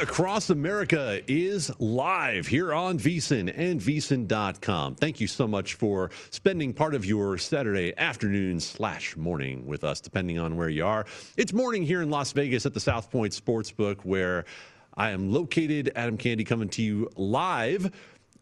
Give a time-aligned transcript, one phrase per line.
[0.00, 4.94] Across America is live here on VSIN and VSIN.com.
[4.94, 10.00] Thank you so much for spending part of your Saturday afternoon slash morning with us,
[10.00, 11.04] depending on where you are.
[11.36, 14.46] It's morning here in Las Vegas at the South Point Sportsbook, where
[14.94, 15.92] I am located.
[15.94, 17.92] Adam Candee coming to you live,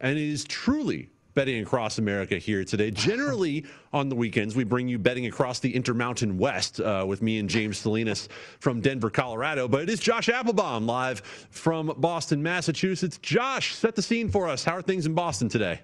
[0.01, 2.91] and it is truly betting across America here today.
[2.91, 7.39] Generally, on the weekends, we bring you betting across the Intermountain West uh, with me
[7.39, 8.29] and James Salinas
[8.59, 9.69] from Denver, Colorado.
[9.69, 13.21] But it is Josh Appelbaum live from Boston, Massachusetts.
[13.23, 14.65] Josh, set the scene for us.
[14.65, 15.81] How are things in Boston today?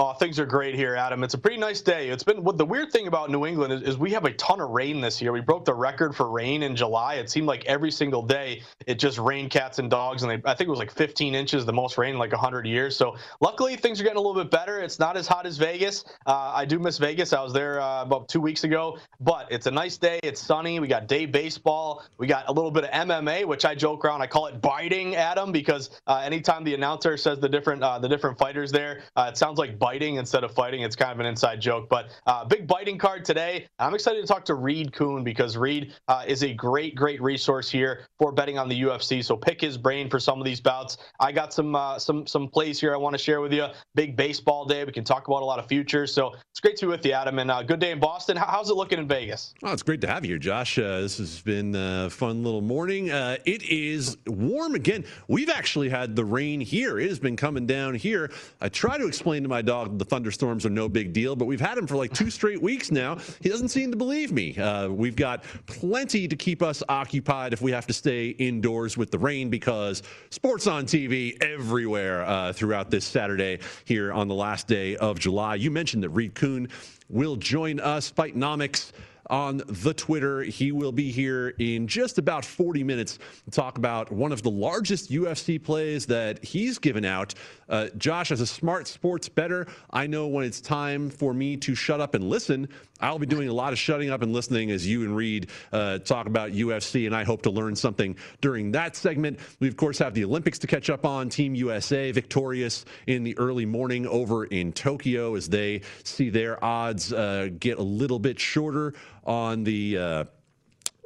[0.00, 1.24] Oh, things are great here, Adam.
[1.24, 2.08] It's a pretty nice day.
[2.08, 4.60] It's been what the weird thing about New England is, is, we have a ton
[4.60, 5.32] of rain this year.
[5.32, 7.14] We broke the record for rain in July.
[7.14, 10.54] It seemed like every single day it just rained cats and dogs, and they, I
[10.54, 12.94] think it was like 15 inches, the most rain in like 100 years.
[12.94, 14.78] So luckily things are getting a little bit better.
[14.78, 16.04] It's not as hot as Vegas.
[16.26, 17.32] Uh, I do miss Vegas.
[17.32, 20.20] I was there uh, about two weeks ago, but it's a nice day.
[20.22, 20.78] It's sunny.
[20.78, 22.04] We got day baseball.
[22.18, 24.22] We got a little bit of MMA, which I joke around.
[24.22, 28.08] I call it biting, Adam, because uh, anytime the announcer says the different uh, the
[28.08, 30.82] different fighters there, uh, it sounds like biting instead of fighting.
[30.82, 33.66] It's kind of an inside joke, but uh, big biting card today.
[33.78, 37.70] I'm excited to talk to Reed Kuhn because Reed uh, is a great, great resource
[37.70, 39.24] here for betting on the UFC.
[39.24, 40.98] So pick his brain for some of these bouts.
[41.20, 43.66] I got some uh, some some plays here I want to share with you.
[43.94, 44.84] Big baseball day.
[44.84, 46.12] We can talk about a lot of futures.
[46.12, 47.38] So it's great to be with you, Adam.
[47.38, 48.36] And uh, good day in Boston.
[48.36, 49.54] How's it looking in Vegas?
[49.62, 50.76] Oh, it's great to have you here, Josh.
[50.76, 53.10] Uh, this has been a fun little morning.
[53.10, 55.06] Uh, it is warm again.
[55.28, 56.98] We've actually had the rain here.
[56.98, 58.30] It has been coming down here.
[58.60, 61.60] I try to explain to my dog the thunderstorms are no big deal, but we've
[61.60, 63.18] had him for like two straight weeks now.
[63.40, 64.56] He doesn't seem to believe me.
[64.56, 69.10] Uh, we've got plenty to keep us occupied if we have to stay indoors with
[69.10, 74.66] the rain because sports on TV everywhere uh, throughout this Saturday here on the last
[74.66, 75.54] day of July.
[75.56, 76.68] You mentioned that Reed Kuhn
[77.08, 78.92] will join us, Fightnomics
[79.30, 80.42] on the Twitter.
[80.42, 84.50] He will be here in just about 40 minutes to talk about one of the
[84.50, 87.34] largest UFC plays that he's given out.
[87.68, 91.74] Uh, Josh, as a smart sports better, I know when it's time for me to
[91.74, 92.68] shut up and listen.
[93.00, 95.98] I'll be doing a lot of shutting up and listening as you and Reed uh,
[95.98, 99.38] talk about UFC, and I hope to learn something during that segment.
[99.60, 101.28] We, of course, have the Olympics to catch up on.
[101.28, 107.12] Team USA victorious in the early morning over in Tokyo as they see their odds
[107.12, 110.24] uh, get a little bit shorter on the uh,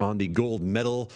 [0.00, 1.11] on the gold medal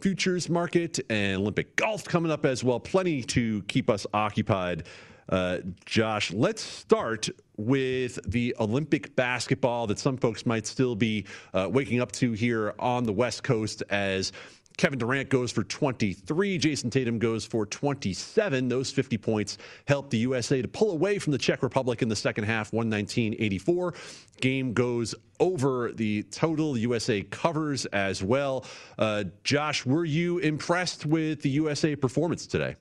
[0.00, 2.80] futures market and Olympic golf coming up as well.
[2.80, 4.84] Plenty to keep us occupied
[5.28, 7.28] Uh, Josh, let's start
[7.66, 12.74] with the Olympic basketball that some folks might still be uh, waking up to here
[12.78, 14.32] on the West Coast as
[14.76, 16.58] Kevin Durant goes for 23.
[16.58, 18.68] Jayson Tatum goes for 27.
[18.68, 22.16] Those 50 points helped the USA to pull away from the Czech Republic in the
[22.16, 23.94] second half, 119 84.
[24.40, 26.76] Game goes over the total.
[26.76, 28.64] USA covers as well.
[28.98, 32.76] Uh, Josh, were you impressed with the USA performance today?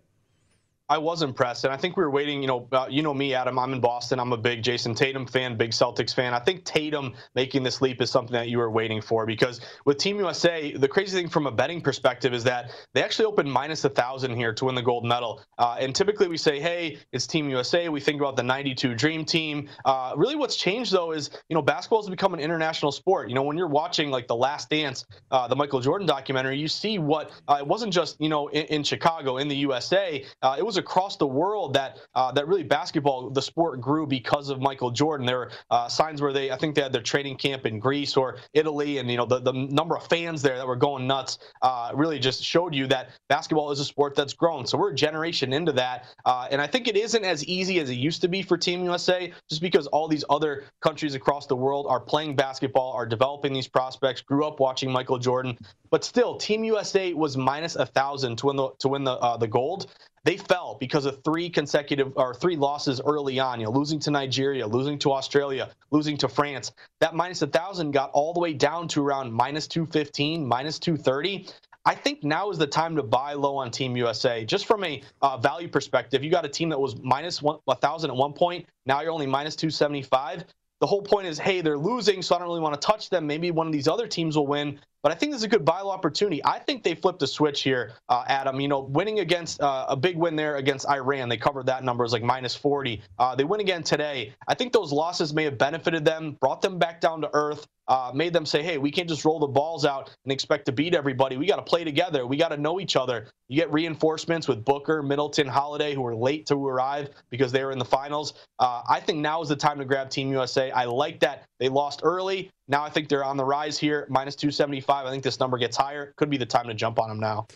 [0.92, 2.42] I was impressed, and I think we were waiting.
[2.42, 3.58] You know, you know me, Adam.
[3.58, 4.20] I'm in Boston.
[4.20, 6.34] I'm a big Jayson Tatum fan, big Celtics fan.
[6.34, 10.00] I think Tatum making this leap is something that you were waiting for because with
[10.00, 13.86] Team USA, the crazy thing from a betting perspective is that they actually opened minus
[13.86, 15.42] a thousand here to win the gold medal.
[15.58, 17.88] Uh, and typically we say, hey, it's Team USA.
[17.88, 19.70] We think about the '92 Dream Team.
[19.86, 23.30] Uh, really, what's changed though is you know basketball has become an international sport.
[23.30, 26.68] You know, when you're watching like The Last Dance, uh, the Michael Jordan documentary, you
[26.68, 30.26] see what uh, it wasn't just you know in, in Chicago in the USA.
[30.42, 34.50] Uh, it was across the world that uh, that really basketball, the sport grew because
[34.50, 35.25] of Michael Jordan.
[35.25, 38.18] There were uh, signs where they, I think they had their training camp in Greece
[38.18, 41.39] or Italy, and you know the, the number of fans there that were going nuts
[41.62, 44.66] uh, really just showed you that basketball is a sport that's grown.
[44.68, 47.89] So we're a generation into that, uh, and I think it isn't as easy as
[47.89, 51.56] it used to be for Team USA, just because all these other countries across the
[51.56, 55.57] world are playing basketball, are developing these prospects, grew up watching Michael Jordan,
[55.92, 59.38] but still, Team USA was minus a thousand to win the to win the uh,
[59.38, 59.94] the gold
[60.24, 63.60] they fell because of three consecutive or three losses early on.
[63.60, 66.72] You know, losing to Nigeria, losing to Australia, losing to France.
[67.00, 70.80] That minus a thousand got all the way down to around minus two fifteen, minus
[70.80, 71.48] two thirty.
[71.84, 74.46] I think now is the time to buy low on Team USA.
[74.46, 78.12] Just from a uh, value perspective, you got a team that was minus one, 1,000
[78.12, 78.68] at one point.
[78.86, 80.46] Now you're only minus 275
[80.82, 83.28] the whole point is, hey, they're losing, so I don't really want to touch them.
[83.28, 84.80] Maybe one of these other teams will win.
[85.03, 86.44] But I think this is a good low opportunity.
[86.45, 88.59] I think they flipped a switch here, uh, Adam.
[88.59, 92.03] You know, winning against uh, a big win there against Iran, they covered that number
[92.03, 93.01] as like minus 40.
[93.18, 94.33] Uh, they win again today.
[94.48, 98.09] I think those losses may have benefited them, brought them back down to earth uh,
[98.13, 100.95] made them say, hey, we can't just roll the balls out and expect to beat
[100.95, 101.36] everybody.
[101.36, 102.25] We got to play together.
[102.25, 103.27] We got to know each other.
[103.50, 107.71] You get reinforcements with Booker, Middleton, Holiday, who were late to arrive because they were
[107.74, 108.33] in the finals.
[108.59, 110.71] Uh, I think now is the time to grab Team USA.
[110.71, 112.50] I like that they lost early.
[112.69, 114.91] Now I think they're on the rise here, minus 275.
[114.92, 116.14] I think this number gets higher.
[116.16, 117.48] Could be the time to jump on them now.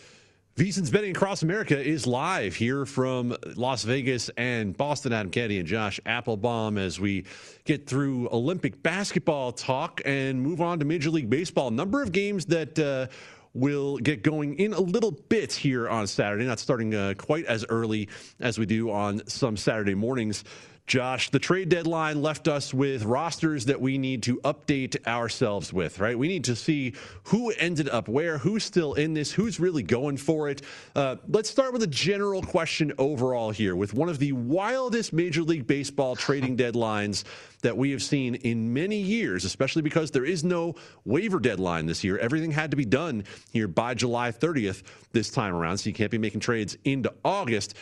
[0.56, 5.12] VSiN's Betting Across America is live here from Las Vegas and Boston.
[5.12, 7.26] Adam Candee and Josh Appelbaum as we
[7.64, 11.70] get through Olympic basketball talk and move on to Major League Baseball.
[11.70, 13.06] Number of games that uh,
[13.52, 17.66] will get going in a little bit here on Saturday, not starting uh, quite as
[17.68, 18.08] early
[18.40, 20.42] as we do on some Saturday mornings.
[20.86, 25.98] Josh, the trade deadline left us with rosters that we need to update ourselves with,
[25.98, 26.16] right?
[26.16, 26.94] We need to see
[27.24, 30.62] who ended up where, who's still in this, who's really going for it.
[30.94, 35.42] Uh, let's start with a general question overall here with one of the wildest Major
[35.42, 37.24] League Baseball trading deadlines
[37.62, 42.04] that we have seen in many years, especially because there is no waiver deadline this
[42.04, 42.16] year.
[42.18, 46.12] Everything had to be done here by July 30th this time around, so you can't
[46.12, 47.74] be making trades into August.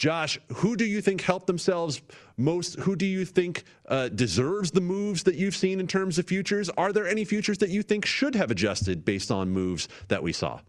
[0.00, 2.00] Josh, who do you think helped themselves
[2.40, 2.78] most?
[2.80, 6.70] Who do you think uh, deserves the moves that you've seen in terms of futures?
[6.70, 10.32] Are there any futures that you think should have adjusted based on moves that we
[10.32, 10.60] saw?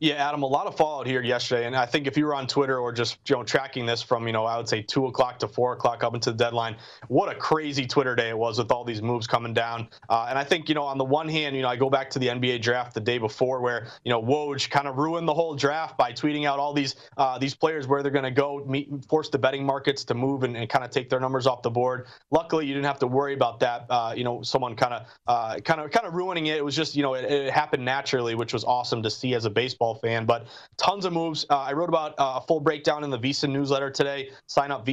[0.00, 2.46] Yeah, Adam, a lot of fallout here yesterday, and I think if you were on
[2.46, 5.40] Twitter or just you know tracking this from you know I would say two o'clock
[5.40, 6.76] to four o'clock up into the deadline,
[7.08, 9.88] what a crazy Twitter day it was with all these moves coming down.
[10.08, 12.10] Uh, and I think you know on the one hand, you know I go back
[12.10, 15.34] to the NBA draft the day before where you know Woj kind of ruined the
[15.34, 18.64] whole draft by tweeting out all these uh, these players where they're going to go,
[18.68, 21.62] meet, force the betting markets to move and, and kind of take their numbers off
[21.62, 22.06] the board.
[22.30, 23.86] Luckily, you didn't have to worry about that.
[23.90, 24.94] Uh, you know, someone kind
[25.26, 26.58] of kind of kind of ruining it.
[26.58, 29.44] It was just you know it, it happened naturally, which was awesome to see as
[29.44, 30.26] a baseball fan.
[30.26, 31.46] But tons of moves.
[31.50, 34.30] Uh, I wrote about uh, a full breakdown in the VSiN newsletter today.
[34.46, 34.86] Sign up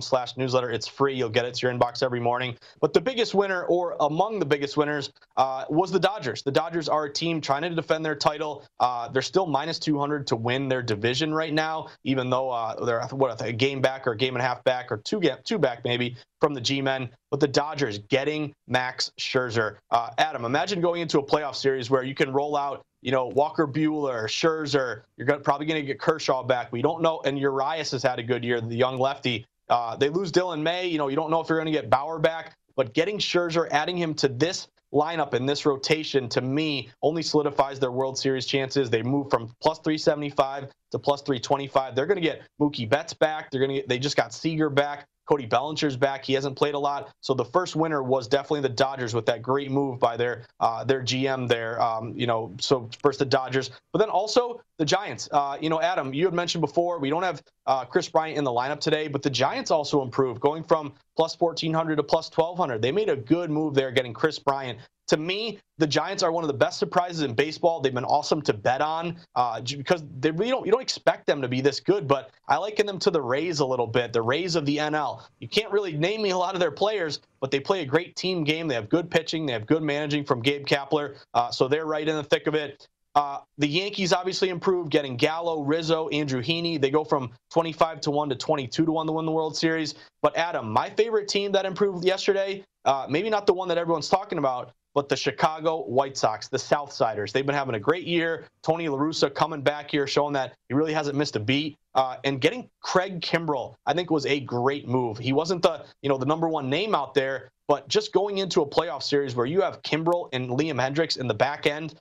[0.00, 0.70] slash newsletter.
[0.70, 1.14] It's free.
[1.14, 2.56] You'll get it to your inbox every morning.
[2.80, 6.42] But the biggest winner, or among the biggest winners, uh, was the Dodgers.
[6.42, 8.64] The Dodgers are a team trying to defend their title.
[8.80, 13.02] Uh, they're still minus 200 to win their division right now, even though uh, they're
[13.12, 15.84] what a game back or a game and a half back or two two back
[15.84, 17.08] maybe from the G-men.
[17.30, 19.76] But the Dodgers getting Max Scherzer.
[19.90, 23.26] Uh, Adam, imagine going into a playoff series where you can roll out you know,
[23.26, 25.02] Walker Buehler, Scherzer.
[25.16, 26.72] You're gonna, probably going to get Kershaw back.
[26.72, 27.20] We don't know.
[27.24, 29.46] And Urias has had a good year, the young lefty.
[29.68, 30.88] Uh, they lose Dylan May.
[30.88, 32.56] You know, you don't know if you're going to get Bauer back.
[32.74, 37.78] But getting Scherzer, adding him to this lineup in this rotation, to me, only solidifies
[37.78, 38.90] their World Series chances.
[38.90, 41.94] They move from plus 375 to plus 325.
[41.94, 43.50] They're going to get Mookie Betts back.
[43.50, 43.86] They're going to.
[43.86, 45.06] They just got Seager back.
[45.26, 47.10] Cody Bellinger's back; he hasn't played a lot.
[47.20, 50.84] So the first winner was definitely the Dodgers with that great move by their uh,
[50.84, 51.80] their GM there.
[51.80, 55.28] Um, you know, so first the Dodgers, but then also the Giants.
[55.32, 58.44] Uh, you know, Adam, you had mentioned before we don't have uh, Kris Bryant in
[58.44, 62.80] the lineup today, but the Giants also improved, going from plus 1400 to plus 1200.
[62.80, 66.42] They made a good move there, getting Kris Bryant to me, the Giants are one
[66.42, 67.80] of the best surprises in baseball.
[67.80, 71.42] They've been awesome to bet on uh, because they really don't you don't expect them
[71.42, 72.08] to be this good.
[72.08, 75.22] But I liken them to the Rays a little bit, the Rays of the NL.
[75.38, 78.16] You can't really name me a lot of their players, but they play a great
[78.16, 78.68] team game.
[78.68, 79.46] They have good pitching.
[79.46, 82.54] They have good managing from Gabe Kapler, uh, so they're right in the thick of
[82.54, 82.88] it.
[83.16, 86.78] Uh, the Yankees obviously improved, getting Gallo, Rizzo, Andrew Heaney.
[86.78, 89.94] They go from 25 to 1 to 22 to 1 to win the World Series.
[90.20, 94.10] But Adam, my favorite team that improved yesterday, uh, maybe not the one that everyone's
[94.10, 97.30] talking about, but the Chicago White Sox, the Southsiders.
[97.30, 98.46] They've been having a great year.
[98.62, 101.76] Tony La Russa coming back here, showing that he really hasn't missed a beat.
[101.94, 105.18] Uh, and getting Craig Kimbrel, I think, was a great move.
[105.18, 108.62] He wasn't the you know the number one name out there, but just going into
[108.62, 111.94] a playoff series where you have Kimbrel and Liam Hendriks in the back end.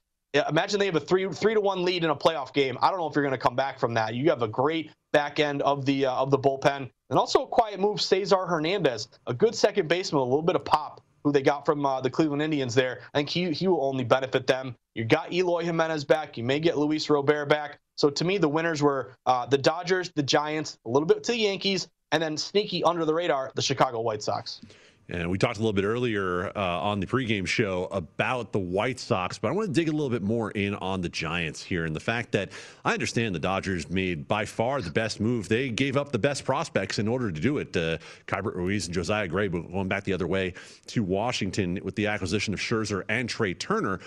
[0.49, 2.77] Imagine they have a three three to one lead in a playoff game.
[2.81, 4.15] I don't know if you're going to come back from that.
[4.15, 7.47] You have a great back end of the uh, of the bullpen, and also a
[7.47, 8.01] quiet move.
[8.01, 11.83] Cesar Hernandez, a good second baseman, a little bit of pop who they got from
[11.85, 13.01] uh, the Cleveland Indians there.
[13.13, 14.75] I think he, he will only benefit them.
[14.93, 16.37] You got Eloy Jimenez back.
[16.37, 17.79] You may get Luis Robert back.
[17.95, 21.31] So to me, the winners were uh, the Dodgers, the Giants, a little bit to
[21.31, 24.61] the Yankees, and then sneaky under the radar, the Chicago White Sox.
[25.07, 28.99] And we talked a little bit earlier uh, on the pregame show about the White
[28.99, 31.85] Sox, but I want to dig a little bit more in on the Giants here
[31.85, 32.49] and the fact that
[32.83, 35.47] I understand the Dodgers made by far the best move.
[35.47, 37.77] They gave up the best prospects in order to do it.
[37.77, 40.55] Uh, Keibert Ruiz and Josiah Gray going back the other way
[40.87, 43.99] to Washington with the acquisition of Scherzer and Trea Turner.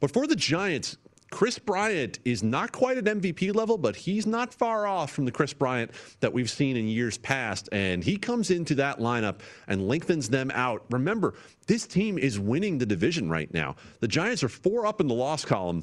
[0.00, 0.98] But for the Giants,
[1.34, 5.32] Kris Bryant is not quite at MVP level, but he's not far off from the
[5.32, 7.68] Kris Bryant that we've seen in years past.
[7.72, 10.84] And he comes into that lineup and lengthens them out.
[10.90, 11.34] Remember,
[11.66, 13.74] this team is winning the division right now.
[13.98, 15.82] The Giants are four up in the loss column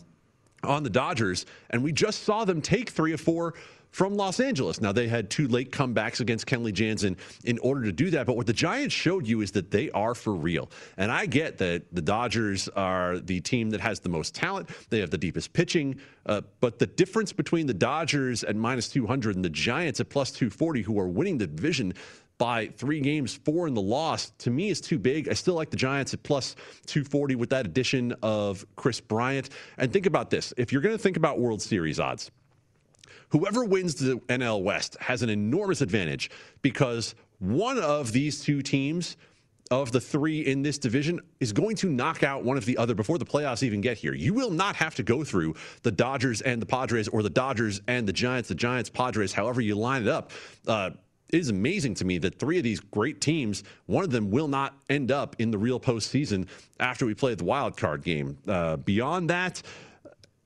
[0.64, 3.54] on the Dodgers, and we just saw them take three or four
[3.92, 4.82] from Los Angeles.
[4.82, 8.26] Now, they had two late comebacks against Kenley Jansen in order to do that.
[8.26, 10.72] But what the Giants showed you is that they are for real.
[10.98, 15.00] And I get that the Dodgers are the team that has the most talent, they
[15.00, 16.00] have the deepest pitching.
[16.26, 20.32] Uh, but the difference between the Dodgers at minus 200 and the Giants at plus
[20.32, 21.94] 240, who are winning the division,
[22.38, 25.30] by three games, four in the loss, to me is too big.
[25.30, 26.56] I still like the Giants at plus
[26.88, 29.50] 240 with that addition of Kris Bryant.
[29.78, 32.32] And think about this if you're going to think about World Series odds,
[33.32, 36.30] whoever wins the NL West has an enormous advantage
[36.62, 39.18] because one of these two teams
[39.72, 42.94] of the three in this division is going to knock out one of the other
[42.94, 44.14] before the playoffs even get here.
[44.14, 47.82] You will not have to go through the Dodgers and the Padres or the Dodgers
[47.88, 50.32] and the Giants, the Giants, Padres, however you line it up.
[50.68, 50.92] Uh,
[51.30, 54.50] it is amazing to me that three of these great teams, one of them will
[54.50, 56.48] not end up in the real postseason
[56.82, 58.38] after we play the wild card game.
[58.46, 59.62] Uh, beyond that,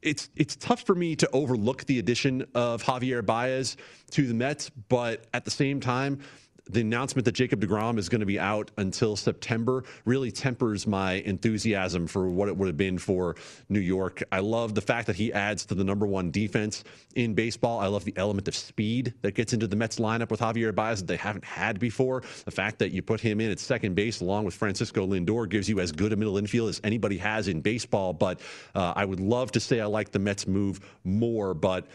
[0.06, 3.76] it's it's tough for me to overlook the addition of Javier Baez
[4.12, 6.20] to the Mets, but at the same time,
[6.70, 11.14] the announcement that Jacob DeGrom is going to be out until September really tempers my
[11.14, 13.36] enthusiasm for what it would have been for
[13.70, 14.24] New York.
[14.32, 16.84] I love the fact that he adds to the number one defense
[17.16, 17.80] in baseball.
[17.80, 21.02] I love the element of speed that gets into the Mets lineup with Javier Baez
[21.02, 22.24] that they haven't had before.
[22.46, 25.70] The fact that you put him in at second base along with Francisco Lindor gives
[25.70, 28.14] you as good a middle infield as anybody has in baseball.
[28.14, 28.40] But
[28.74, 31.86] uh, I would love to say I like the Mets move more, but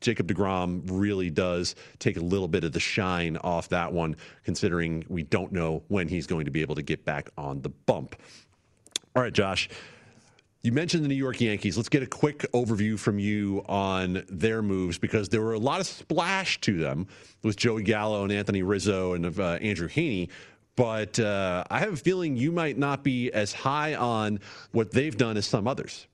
[0.00, 5.04] Jacob DeGrom really does take a little bit of the shine off that one, considering
[5.08, 8.16] we don't know when he's going to be able to get back on the bump.
[9.14, 9.68] All right, Josh.
[10.62, 11.76] You mentioned the New York Yankees.
[11.76, 15.78] Let's get a quick overview from you on their moves because there were a lot
[15.78, 17.06] of splash to them
[17.44, 20.28] with Joey Gallo and Anthony Rizzo and uh, Andrew Heaney.
[20.74, 24.40] But uh, I have a feeling you might not be as high on
[24.72, 26.08] what they've done as some others.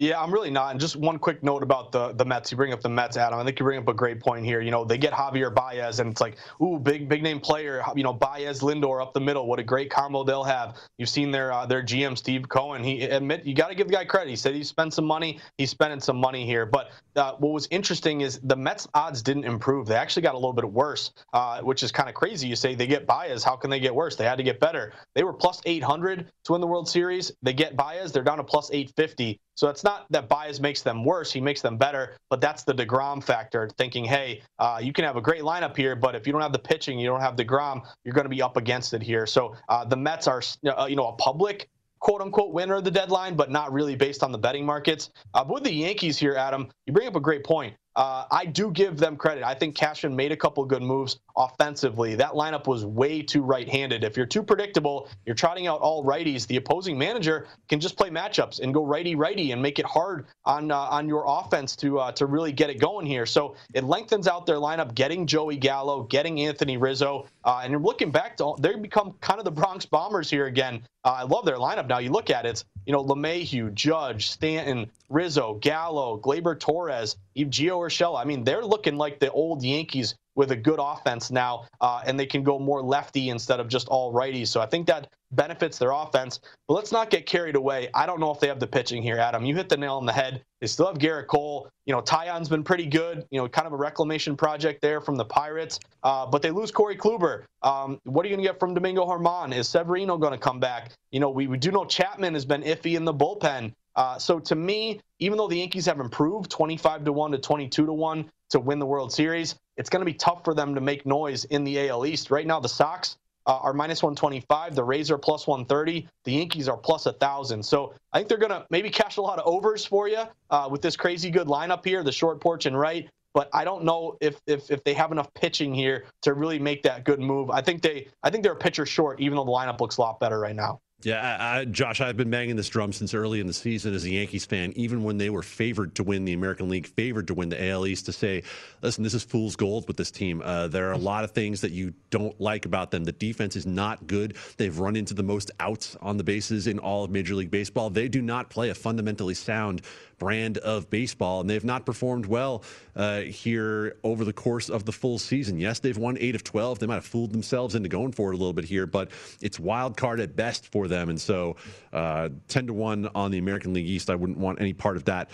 [0.00, 0.70] Yeah, I'm really not.
[0.70, 2.52] And just one quick note about the the Mets.
[2.52, 3.40] You bring up the Mets, Adam.
[3.40, 4.60] I think you bring up a great point here.
[4.60, 7.82] You know, they get Javier Baez, and it's like, ooh, big big name player.
[7.96, 9.48] You know, Baez, Lindor up the middle.
[9.48, 10.76] What a great combo they'll have.
[10.98, 12.84] You've seen their uh, their GM Steve Cohen.
[12.84, 14.30] He admit you got to give the guy credit.
[14.30, 15.40] He said he spent some money.
[15.56, 16.64] He's spending some money here.
[16.64, 19.88] But uh, what was interesting is the Mets odds didn't improve.
[19.88, 22.46] They actually got a little bit worse, uh, which is kind of crazy.
[22.46, 24.14] You say they get Baez, how can they get worse?
[24.14, 24.92] They had to get better.
[25.16, 27.32] They were plus 800 to win the World Series.
[27.42, 29.40] They get Baez, they're down to plus 850.
[29.58, 32.16] So it's not that Baez makes them worse; he makes them better.
[32.30, 33.70] But that's the Degrom factor.
[33.78, 36.52] Thinking, hey, uh, you can have a great lineup here, but if you don't have
[36.52, 39.26] the pitching, you don't have Degrom, you're going to be up against it here.
[39.26, 41.68] So uh, the Mets are, uh, you know, a public
[42.00, 45.10] quote unquote winner of the deadline, but not really based on the betting markets.
[45.34, 47.74] Uh, but with the Yankees here, Adam, you bring up a great point.
[47.98, 49.42] Uh, I do give them credit.
[49.42, 52.14] I think Cashman made a couple good moves offensively.
[52.14, 54.04] That lineup was way too right-handed.
[54.04, 56.46] If you're too predictable, you're trotting out all righties.
[56.46, 60.70] The opposing manager can just play matchups and go righty-righty and make it hard on
[60.70, 63.26] uh, on your offense to uh, to really get it going here.
[63.26, 68.12] So it lengthens out their lineup, getting Joey Gallo, getting Anthony Rizzo, uh, and looking
[68.12, 70.84] back to they become kind of the Bronx Bombers here again.
[71.04, 71.98] Uh, I love their lineup now.
[71.98, 77.87] You look at it, it's you know LeMahieu, Judge, Stanton, Rizzo, Gallo, Gleyber Torres, Gio
[77.88, 78.20] Urshela.
[78.20, 82.18] I mean, they're looking like the old Yankees with a good offense now, uh, and
[82.18, 84.44] they can go more lefty instead of just all righty.
[84.44, 86.40] So I think that benefits their offense.
[86.68, 87.88] But let's not get carried away.
[87.94, 89.44] I don't know if they have the pitching here, Adam.
[89.44, 90.42] You hit the nail on the head.
[90.60, 91.68] They still have Gerrit Cole.
[91.86, 93.26] You know, Taillon's been pretty good.
[93.30, 95.80] You know, kind of a reclamation project there from the Pirates.
[96.02, 97.44] Uh, but they lose Corey Kluber.
[97.62, 99.54] Um, what are you going to get from Domingo Germán?
[99.54, 100.92] Is Severino going to come back?
[101.10, 103.72] You know, we, we do know Chapman has been iffy in the bullpen.
[103.98, 107.84] Uh, so to me, even though the Yankees have improved 25 to 1 to 22
[107.84, 110.80] to 1 to win the World Series, it's going to be tough for them to
[110.80, 112.30] make noise in the AL East.
[112.30, 116.68] Right now, the Sox uh, are minus 125, the Rays are plus 130, the Yankees
[116.68, 117.60] are plus 1,000.
[117.60, 120.68] So I think they're going to maybe cash a lot of overs for you uh,
[120.70, 123.10] with this crazy good lineup here, the short porch and right.
[123.34, 126.82] But I don't know if, if if they have enough pitching here to really make
[126.84, 127.50] that good move.
[127.50, 130.00] I think they I think they're a pitcher short, even though the lineup looks a
[130.00, 130.80] lot better right now.
[131.04, 134.04] Yeah, I, I, Josh, I've been banging this drum since early in the season as
[134.04, 137.34] a Yankees fan, even when they were favored to win the American League, favored to
[137.34, 138.42] win the AL East, to say,
[138.82, 140.42] listen, this is fool's gold with this team.
[140.44, 143.04] Uh, there are a lot of things that you don't like about them.
[143.04, 144.36] The defense is not good.
[144.56, 147.90] They've run into the most outs on the bases in all of Major League Baseball.
[147.90, 149.82] They do not play a fundamentally sound
[150.18, 152.62] brand of baseball, and they've not performed well
[152.96, 155.58] uh, here over the course of the full season.
[155.58, 156.78] Yes, they've won eight of 12.
[156.78, 159.10] They might have fooled themselves into going for it a little bit here, but
[159.40, 161.08] it's wild card at best for them.
[161.08, 161.56] And so
[161.92, 165.04] uh, 10 to 1 on the American League East, I wouldn't want any part of
[165.04, 165.30] that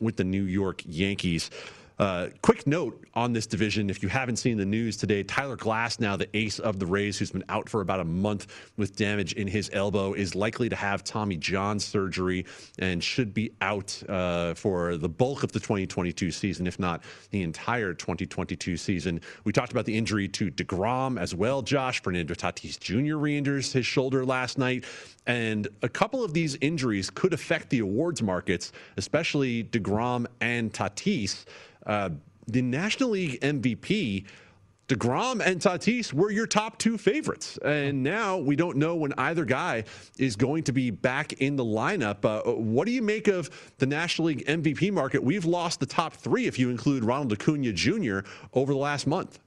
[0.00, 1.50] with the New York Yankees.
[1.98, 6.00] Uh, quick note on this division if you haven't seen the news today, Tyler Glasnow,
[6.00, 9.32] now the ace of the Rays, who's been out for about a month with damage
[9.32, 12.44] in his elbow, is likely to have Tommy John surgery
[12.78, 17.42] and should be out uh, for the bulk of the 2022 season, if not the
[17.42, 19.20] entire 2022 season.
[19.44, 22.02] We talked about the injury to DeGrom as well, Josh.
[22.02, 23.16] Fernando Tatis Jr.
[23.16, 24.84] re injures his shoulder last night.
[25.26, 31.46] And a couple of these injuries could affect the awards markets, especially DeGrom and Tatis.
[31.86, 32.10] Uh,
[32.48, 34.24] the National League MVP,
[34.88, 37.58] DeGrom and Tatis were your top two favorites.
[37.64, 39.84] And now we don't know when either guy
[40.16, 42.24] is going to be back in the lineup.
[42.24, 45.22] Uh, what do you make of the National League MVP market?
[45.22, 48.20] We've lost the top three if you include Ronald Acuna Jr.
[48.52, 49.40] over the last month.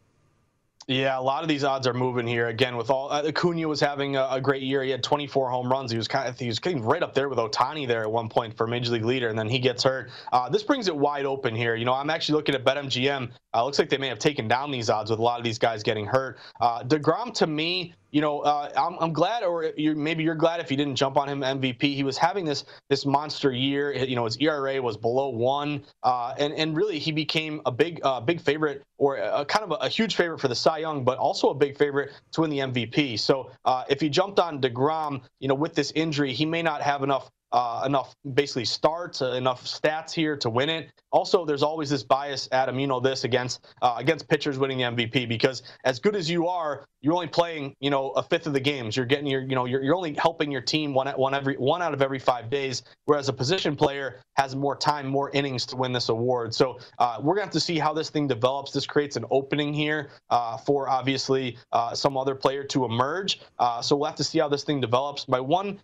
[0.90, 2.48] Yeah, a lot of these odds are moving here.
[2.48, 4.82] Again, with all uh, Acuna was having a, a, great year.
[4.82, 5.92] He had 24 home runs.
[5.92, 8.28] He was kind of he was getting right up there with Ohtani there at one
[8.28, 10.10] point for major league leader, and then he gets hurt.
[10.34, 11.76] Uh, this brings it wide open here.
[11.76, 13.30] You know, I'm actually looking at BetMGM.
[13.54, 15.60] Uh, looks like they may have taken down these odds with a lot of these
[15.60, 16.40] guys getting hurt.
[16.60, 20.60] Uh, Degrom to me you know, uh, I'm, I'm, glad, or you're, maybe you're glad
[20.60, 21.82] if you didn't jump on him MVP.
[21.82, 23.94] He was having this this monster year.
[23.94, 28.00] You know, his ERA was below one, uh, and and really he became a big
[28.04, 31.04] uh, big favorite, or a, kind of a, a, huge favorite for the Cy Young,
[31.04, 33.20] but also a big favorite to win the MVP.
[33.20, 36.82] So uh, if you jumped on Degrom, you know, with this injury, he may not
[36.82, 40.92] have enough uh, enough basically starts, uh, enough stats here to win it.
[41.12, 42.80] Also, there's always this bias, Adam.
[42.80, 46.48] You know this against uh, against pitchers winning the MVP because as good as you
[46.48, 48.96] are, you're only playing you know a fifth of the games.
[48.96, 51.82] You're getting your you know you're, you're only helping your team one one every one
[51.82, 52.84] out of every five days.
[53.06, 56.54] Whereas a position player has more time, more innings to win this award.
[56.54, 58.72] So uh, we're gonna have to see how this thing develops.
[58.72, 63.42] This creates an opening here uh, for obviously uh, some other player to emerge.
[63.82, 65.28] so we'll have to see how this thing develops.
[65.28, 65.80] My one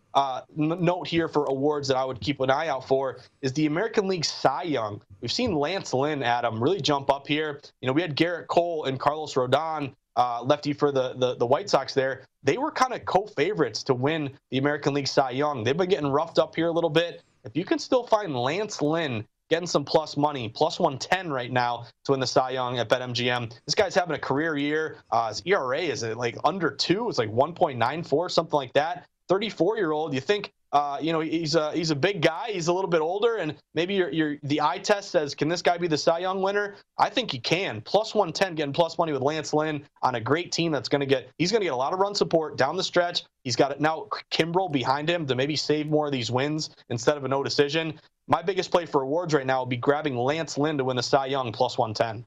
[0.55, 4.07] note here for awards that I would keep an eye out for is the American
[4.07, 5.01] League Cy Young.
[5.21, 7.61] We've seen Lance Lynn, Adam, really jump up here.
[7.81, 11.45] You know, we had Gerrit Cole and Carlos Rodon, uh, lefty for the, the, the
[11.45, 12.25] White Sox there.
[12.43, 15.63] They were kind of co-favorites to win the American League Cy Young.
[15.63, 17.23] They've been getting roughed up here a little bit.
[17.43, 21.85] If you can still find Lance Lynn getting some plus money, plus 110 right now
[22.05, 23.53] to win the Cy Young at BetMGM.
[23.65, 24.97] This guy's having a career year.
[25.11, 27.09] Uh, his ERA is like under two.
[27.09, 29.05] It's like 1.94, something like that.
[29.27, 30.13] 34 year old.
[30.13, 32.49] You think uh, you know, he's a he's a big guy.
[32.51, 35.61] He's a little bit older, and maybe your your the eye test says, can this
[35.61, 36.75] guy be the Cy Young winner?
[36.97, 37.79] I think he can.
[37.79, 41.05] Plus 110, getting plus money with Lance Lynn on a great team that's going to
[41.05, 43.23] get he's going to get a lot of run support down the stretch.
[43.45, 47.15] He's got it now Kimbrel behind him to maybe save more of these wins instead
[47.15, 47.97] of a no decision.
[48.27, 51.03] My biggest play for awards right now will be grabbing Lance Lynn to win the
[51.03, 52.25] Cy Young plus 110.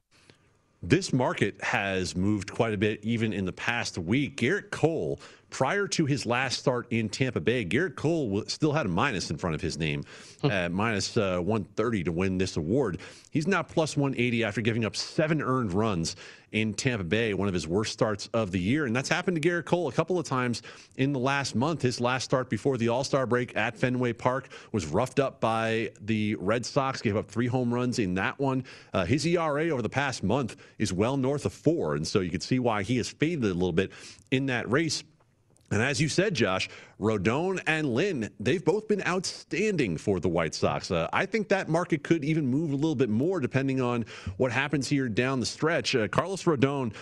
[0.81, 4.37] This market has moved quite a bit even in the past week.
[4.37, 8.89] Gerrit Cole prior to his last start in Tampa Bay, Gerrit Cole still had a
[8.89, 10.03] minus in front of his name
[10.43, 12.99] at minus, uh, 130 to win this award.
[13.31, 16.15] He's now plus 180 after giving up seven earned runs
[16.51, 18.85] in Tampa Bay, one of his worst starts of the year.
[18.85, 20.61] And that's happened to Gerrit Cole a couple of times
[20.97, 21.81] in the last month.
[21.81, 25.91] His last start before the All Star break at Fenway Park was roughed up by
[26.01, 28.63] the Red Sox, gave up three home runs in that one.
[28.93, 31.95] Uh, his ERA over the past month is well north of four.
[31.95, 33.91] And so you can see why he has faded a little bit
[34.31, 35.03] in that race.
[35.71, 40.55] And as you said, Josh, Rodon and Lynn, they've both been outstanding for the White
[40.55, 40.89] Sox.
[40.89, 44.05] Uh, I think that market could even move a little bit more depending on
[44.37, 45.95] what happens here down the stretch.
[45.95, 46.93] Uh, Carlos Rodon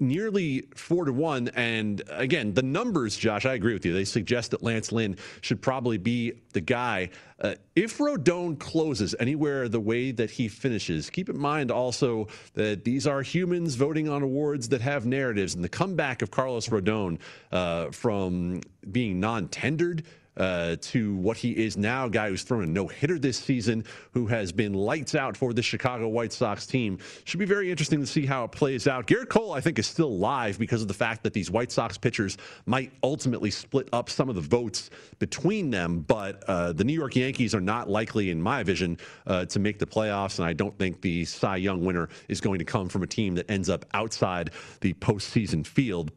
[0.00, 1.48] nearly four to one.
[1.48, 3.92] And again, the numbers, Josh, I agree with you.
[3.92, 7.10] They suggest that Lance Lynn should probably be the guy.
[7.40, 12.84] Uh, if Rodon closes anywhere the way that he finishes, keep in mind also that
[12.84, 15.54] these are humans voting on awards that have narratives.
[15.54, 17.18] And the comeback of Carlos Rodon
[17.52, 20.04] uh, from being non tendered
[20.36, 23.84] uh, to what he is now, a guy who's thrown a no hitter this season,
[24.12, 26.98] who has been lights out for the Chicago White Sox team.
[27.24, 29.06] Should be very interesting to see how it plays out.
[29.06, 31.96] Gerrit Cole, I think, is still live because of the fact that these White Sox
[31.98, 36.00] pitchers might ultimately split up some of the votes between them.
[36.00, 39.78] But uh, the New York Yankees are not likely, in my vision, uh, to make
[39.78, 40.38] the playoffs.
[40.38, 43.34] And I don't think the Cy Young winner is going to come from a team
[43.36, 46.12] that ends up outside the postseason field.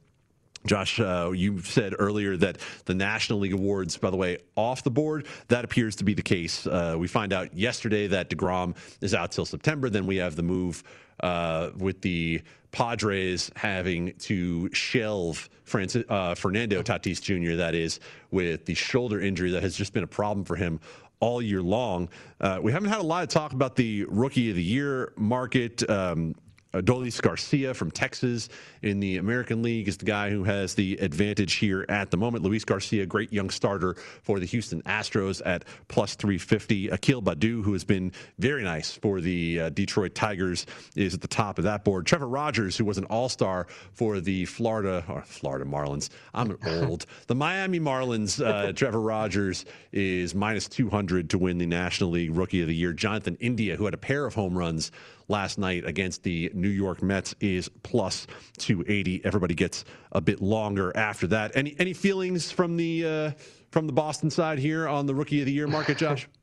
[0.65, 4.91] Josh, uh, you said earlier that the National League Awards, by the way, off the
[4.91, 5.27] board.
[5.47, 6.67] That appears to be the case.
[6.67, 9.89] Uh, we find out yesterday that DeGrom is out till September.
[9.89, 10.83] Then we have the move
[11.21, 12.41] uh, with the
[12.71, 17.99] Padres having to shelve Francis, uh, Fernando Tatis Jr., that is,
[18.31, 20.79] with the shoulder injury that has just been a problem for him
[21.19, 22.09] all year long.
[22.39, 25.87] Uh, we haven't had a lot of talk about the Rookie of the Year market.
[25.89, 26.35] Um,
[26.73, 28.47] Adolis Garcia from Texas
[28.83, 32.43] in the American League is the guy who has the advantage here at the moment.
[32.43, 36.89] Luis Garcia, great young starter for the Houston Astros at plus 350.
[36.89, 41.27] Akil Baddoo, who has been very nice for the uh, Detroit Tigers, is at the
[41.27, 42.05] top of that board.
[42.05, 46.09] Trevor Rogers, who was an all star for the Florida, or Florida Marlins.
[46.35, 47.07] I'm old.
[47.27, 52.61] the Miami Marlins, uh, Trevor Rogers is minus 200 to win the National League Rookie
[52.61, 52.93] of the Year.
[52.93, 54.91] Jonathan India, who had a pair of home runs
[55.29, 59.23] last night against the New York Mets is plus 280.
[59.23, 61.51] Everybody gets a bit longer after that.
[61.55, 63.31] Any any feelings from the uh,
[63.71, 66.27] from the Boston side here on the Rookie of the Year market, Josh?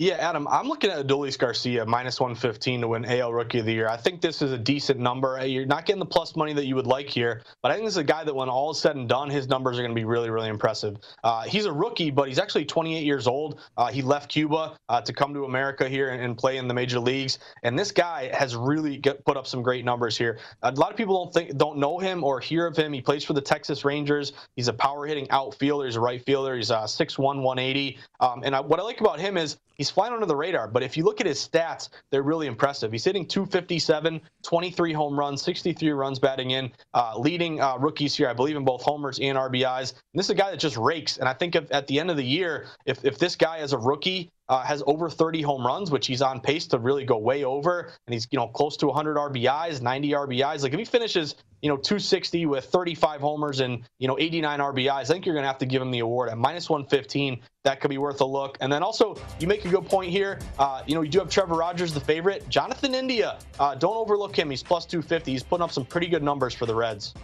[0.00, 3.74] Yeah, Adam, I'm looking at Adolis Garcia minus 115 to win AL Rookie of the
[3.74, 3.86] Year.
[3.86, 5.44] I think this is a decent number.
[5.44, 7.92] You're not getting the plus money that you would like here, but I think this
[7.92, 9.94] is a guy that when all is said and done, his numbers are going to
[9.94, 10.96] be really, really impressive.
[11.22, 13.60] Uh, he's a rookie, but he's actually 28 years old.
[13.76, 16.72] Uh, he left Cuba uh, to come to America here and, and, play in the
[16.72, 20.38] major leagues, and this guy has really get, put up some great numbers here.
[20.62, 22.94] A lot of people don't think, don't know him or hear of him.
[22.94, 24.32] He plays for the Texas Rangers.
[24.56, 25.84] He's a power hitting outfielder.
[25.84, 26.56] He's a right fielder.
[26.56, 27.98] He's uh, 6'1", 180.
[28.20, 30.68] Um, and I, what I like about him is he's flying under the radar.
[30.68, 32.92] But if you look at his stats, they're really impressive.
[32.92, 38.28] He's hitting 257, 23 home runs, 63 runs batting in, uh, leading uh, rookies here,
[38.28, 39.92] I believe, in both homers and RBIs.
[39.92, 41.18] And this is a guy that just rakes.
[41.18, 43.72] And I think if, at the end of the year, if, if this guy as
[43.72, 47.16] a rookie uh, has over 30 home runs, which he's on pace to really go
[47.16, 50.62] way over, and he's you know close to 100 RBIs, 90 RBIs.
[50.62, 54.90] Like if he finishes you know 260 with 35 homers and you know 89 RBIs,
[54.90, 57.40] I think you're going to have to give him the award at minus 115.
[57.62, 58.58] That could be worth a look.
[58.60, 60.40] And then also you make a good point here.
[60.58, 62.48] Uh, you know you do have Trevor Rogers, the favorite.
[62.48, 64.50] Jonathan India, uh, don't overlook him.
[64.50, 65.30] He's plus 250.
[65.30, 67.14] He's putting up some pretty good numbers for the Reds.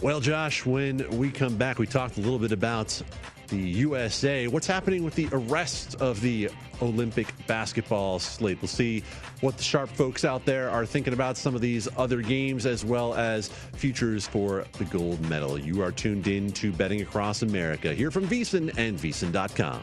[0.00, 3.02] Well, Josh, when we come back, we talked a little bit about
[3.48, 4.46] the USA.
[4.46, 8.58] What's happening with the arrest of the Olympic basketball slate?
[8.60, 9.02] We'll see
[9.40, 12.84] what the sharp folks out there are thinking about some of these other games as
[12.84, 15.58] well as futures for the gold medal.
[15.58, 19.82] You are tuned in to Betting Across America here from VSiN and VSiN.com.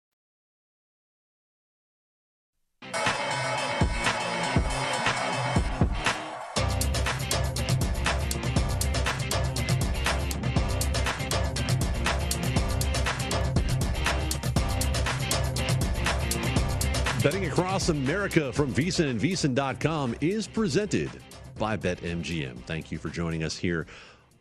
[17.23, 21.11] Betting across America from VSiN and VSiN.com is presented
[21.59, 22.63] by BetMGM.
[22.65, 23.85] Thank you for joining us here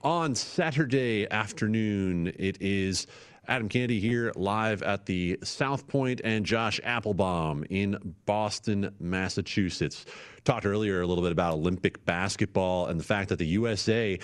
[0.01, 2.33] on Saturday afternoon.
[2.39, 3.07] It is
[3.47, 10.07] Adam Candee here live at the South Point and Josh Appelbaum in Boston, Massachusetts.
[10.45, 14.19] Talked earlier a little bit about Olympic basketball and the fact that the USA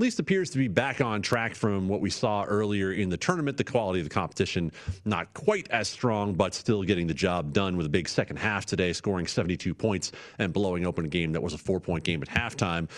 [0.00, 3.56] least appears to be back on track from what we saw earlier in the tournament.
[3.56, 4.72] The quality of the competition
[5.04, 8.64] not quite as strong, but still getting the job done with a big second half
[8.64, 12.22] today, scoring 72 points and blowing open a game that was a four point game
[12.22, 12.88] at halftime.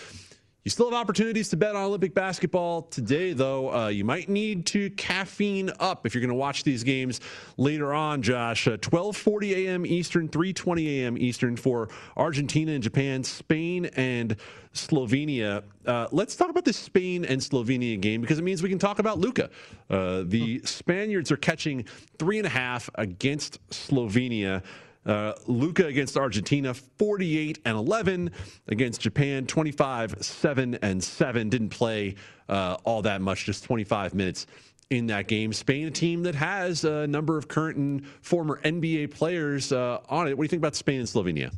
[0.63, 3.73] You still have opportunities to bet on Olympic basketball today, though.
[3.73, 7.19] Uh, you might need to caffeine up if you're going to watch these games
[7.57, 8.65] later on, Josh.
[8.65, 9.85] Uh, 12:40 a.m.
[9.85, 11.17] Eastern, 3:20 a.m.
[11.17, 14.37] Eastern for Argentina and Japan, Spain and
[14.73, 15.63] Slovenia.
[15.85, 18.99] Uh, let's talk about the Spain and Slovenia game because it means we can talk
[18.99, 19.49] about Luka.
[19.89, 21.83] Uh, the Spaniards are catching
[22.19, 24.63] three and a half against Slovenia.
[25.05, 28.31] Uh, Luka against Argentina, 48 and 11
[28.67, 31.49] against Japan, 25 7 and 7.
[31.49, 32.15] Didn't play
[32.49, 34.47] uh, all that much, just 25 minutes
[34.89, 35.51] in that game.
[35.53, 40.27] Spain, a team that has a number of current and former NBA players uh, on
[40.27, 40.37] it.
[40.37, 41.53] What do you think about Spain and Slovenia?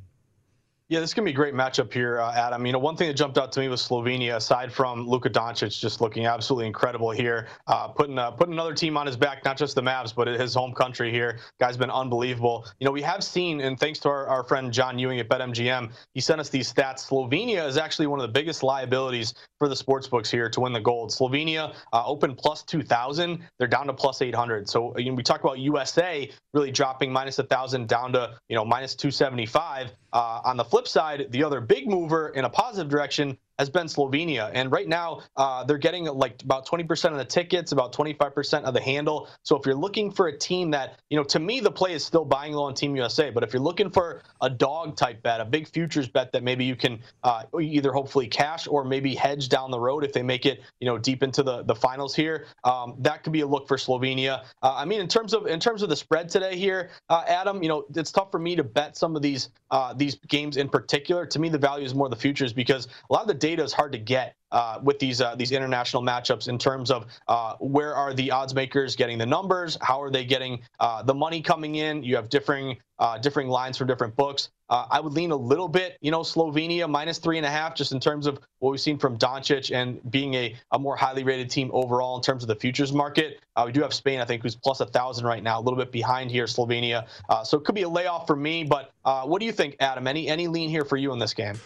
[0.88, 2.64] Yeah, this is going to be a great matchup here, uh, Adam.
[2.64, 5.80] You know, one thing that jumped out to me was Slovenia, aside from Luka Doncic
[5.80, 9.58] just looking absolutely incredible here, uh, putting uh, putting another team on his back, not
[9.58, 11.40] just the Mavs, but his home country here.
[11.60, 12.68] Guy's been unbelievable.
[12.80, 15.92] You know, we have seen, and thanks to our, our friend John Ewing at BetMGM,
[16.14, 17.10] he sent us these stats.
[17.10, 20.72] Slovenia is actually one of the biggest liabilities for the sports books here to win
[20.72, 21.10] the gold.
[21.10, 23.40] Slovenia uh, opened plus 2,000.
[23.58, 24.70] They're down to plus 800.
[24.70, 28.64] So, you know, we talk about USA really dropping minus 1,000 down to, you know,
[28.64, 29.92] minus 275.
[30.16, 33.88] Uh, on the flip side, the other big mover in a positive direction has been
[33.88, 34.52] Slovenia.
[34.54, 38.74] And right now, uh, they're getting like about 20% of the tickets, about 25% of
[38.74, 39.30] the handle.
[39.44, 42.04] So if you're looking for a team that, you know, to me, the play is
[42.04, 43.30] still buying low on Team USA.
[43.30, 46.66] But if you're looking for a dog type bet, a big futures bet that maybe
[46.66, 50.46] you can uh, either hopefully cash or maybe hedge down the road if they make
[50.46, 53.68] it, you know, deep into the, the finals here, um, that could be a look
[53.68, 54.44] for Slovenia.
[54.62, 57.62] Uh, I mean, in terms of in terms of the spread today here, uh, Adam,
[57.64, 60.70] you know, it's tough for me to bet some of these uh, these games in
[60.70, 61.26] particular.
[61.26, 63.74] To me, the value is more the futures because a lot of the data is
[63.74, 67.94] hard to get uh, with these uh, these international matchups in terms of uh, where
[67.94, 71.76] are the odds makers getting the numbers, how are they getting uh, the money coming
[71.76, 72.02] in.
[72.04, 74.50] You have differing uh, differing lines from different books.
[74.68, 77.76] Uh, I would lean a little bit, you know, Slovenia minus three and a half,
[77.76, 81.24] just in terms of what we've seen from Doncic and being a, a more highly
[81.24, 83.42] rated team overall in terms of the futures market.
[83.64, 85.92] we do have Spain, I think, who's plus a thousand right now, a little bit
[85.92, 87.06] behind here, Slovenia.
[87.44, 88.64] so it could be a layoff for me.
[88.64, 90.08] But what do you think, Adam?
[90.08, 91.60] Any any lean here for you in this game?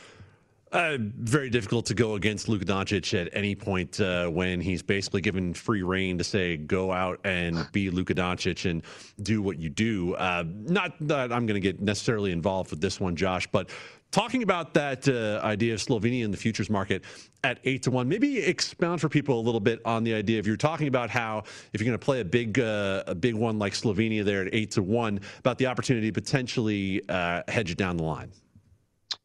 [0.71, 5.19] Uh, very difficult to go against Luka Doncic at any point uh, when he's basically
[5.19, 8.83] given free reign to say go out and be Luka Doncic and
[9.23, 10.13] do what you do.
[10.13, 13.71] Uh, not that I'm going to get necessarily involved with this one, Josh, but
[14.11, 17.03] talking about that uh, idea of Slovenia in the futures market
[17.43, 20.45] at eight to one, maybe expound for people a little bit on the idea of
[20.45, 23.57] you're talking about how if you're going to play a big uh, a big one
[23.57, 27.77] like Slovenia there at eight to one, about the opportunity to potentially uh, hedge it
[27.77, 28.31] down the line.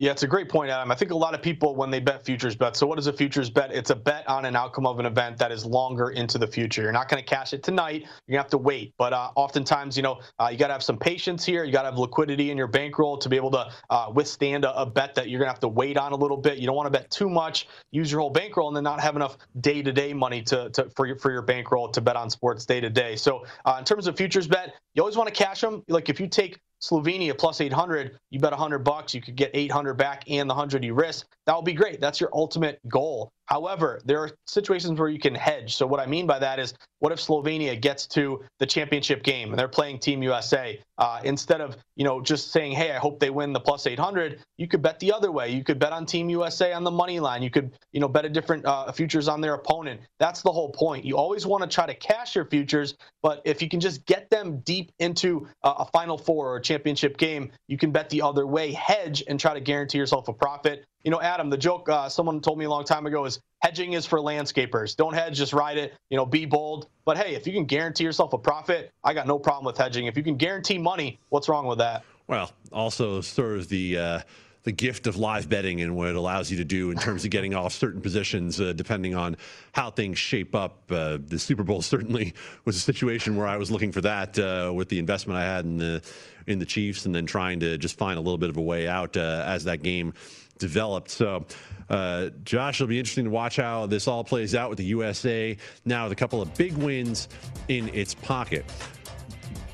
[0.01, 0.91] Yeah, it's a great point, Adam.
[0.91, 3.13] I think a lot of people, when they bet futures bets, so what is a
[3.13, 3.73] futures bet?
[3.73, 6.83] It's a bet on an outcome of an event that is longer into the future.
[6.83, 8.03] You're not going to cash it tonight.
[8.03, 8.93] You're going to have to wait.
[8.99, 11.63] But uh, oftentimes, you know, uh, you got to have some patience here.
[11.63, 14.77] You got to have liquidity in your bankroll to be able to uh, withstand a,
[14.77, 16.59] a, bet that you're going to have to wait on a little bit.
[16.59, 19.15] You don't want to bet too much, use your whole bankroll, and then not have
[19.15, 22.31] enough day to day money to, to, for, your, for your bankroll to bet on
[22.31, 23.15] sports day to day.
[23.15, 25.85] So, uh, in terms of futures bet, you always want to cash them.
[25.89, 29.95] Like if you take Slovenia plus 800, you bet 100 bucks, you could get 800
[29.95, 31.27] back and the 100 you risk.
[31.47, 32.01] That would be great.
[32.01, 33.31] That's your ultimate goal.
[33.47, 35.77] However, there are situations where you can hedge.
[35.77, 39.51] So what I mean by that is, what if Slovenia gets to the championship game
[39.51, 40.81] and they're playing Team USA?
[40.97, 44.41] Uh, instead of you know just saying, "Hey, I hope they win the plus 800,"
[44.57, 45.51] you could bet the other way.
[45.51, 47.43] You could bet on Team USA on the money line.
[47.43, 50.01] You could you know bet a different uh, futures on their opponent.
[50.19, 51.05] That's the whole point.
[51.05, 54.31] You always want to try to cash your futures, but if you can just get
[54.31, 58.23] them deep into uh, a Final Four or a championship game, you can bet the
[58.23, 61.89] other way, hedge, and try to guarantee yourself a profit you know, Adam, the joke
[61.89, 64.97] uh, someone told me a long time ago is hedging is for landscapers.
[64.97, 65.95] Don't hedge, just ride it.
[66.11, 66.89] You know, be bold.
[67.05, 70.07] But hey, if you can guarantee yourself a profit, I got no problem with hedging.
[70.07, 72.05] If you can guarantee money, what's wrong with that?
[72.27, 73.99] Well, also sort of the.
[73.99, 74.21] Uh
[74.65, 77.31] the gift of live betting and what it allows you to do in terms of
[77.31, 79.37] getting off certain positions, uh, depending on
[79.73, 80.91] how things shape up.
[80.91, 82.33] Uh, the Super Bowl certainly
[82.65, 85.65] was a situation where I was looking for that uh, with the investment I had
[85.67, 86.03] in the
[86.47, 88.89] in the Chiefs, and then trying to just find a little bit of a way
[88.89, 90.13] out uh, as that game
[90.59, 91.11] developed.
[91.11, 91.45] So,
[91.89, 95.57] uh, Josh, it'll be interesting to watch how this all plays out with the USA
[95.85, 97.29] now with a couple of big wins
[97.69, 98.65] in its pocket.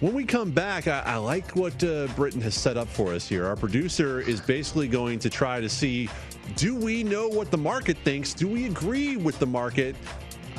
[0.00, 3.28] When we come back, I, I like what uh, Britton has set up for us
[3.28, 3.46] here.
[3.46, 6.08] Our producer is basically going to try to see
[6.56, 8.34] do we know what the market thinks?
[8.34, 9.94] Do we agree with the market?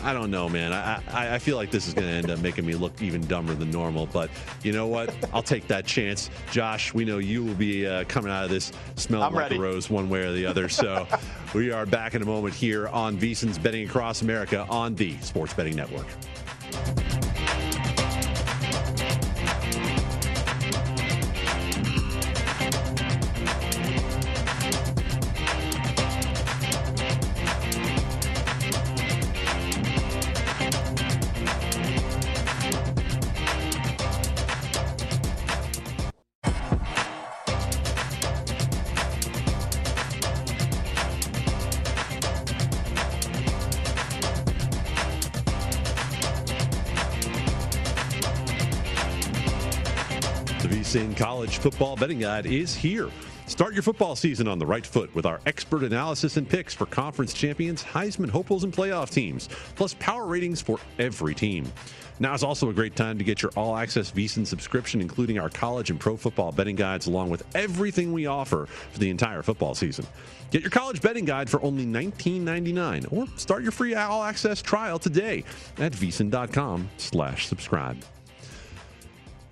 [0.03, 0.73] I don't know, man.
[0.73, 3.25] I, I, I feel like this is going to end up making me look even
[3.27, 4.07] dumber than normal.
[4.07, 4.29] But
[4.63, 5.13] you know what?
[5.33, 6.29] I'll take that chance.
[6.51, 9.57] Josh, we know you will be uh, coming out of this smelling I'm like ready.
[9.57, 10.69] a rose one way or the other.
[10.69, 11.07] So
[11.53, 15.53] we are back in a moment here on VSiN's Betting Across America on the Sports
[15.53, 16.07] Betting Network.
[51.15, 53.09] College Football Betting Guide is here.
[53.47, 56.85] Start your football season on the right foot with our expert analysis and picks for
[56.85, 61.71] conference champions, Heisman hopefuls, and playoff teams, plus power ratings for every team.
[62.19, 65.49] Now is also a great time to get your all access VSiN subscription, including our
[65.49, 69.73] college and pro football betting guides, along with everything we offer for the entire football
[69.73, 70.05] season.
[70.51, 74.99] Get your college betting guide for only $19.99 or start your free all access trial
[74.99, 75.43] today
[75.77, 77.97] at VSiN.com slash subscribe.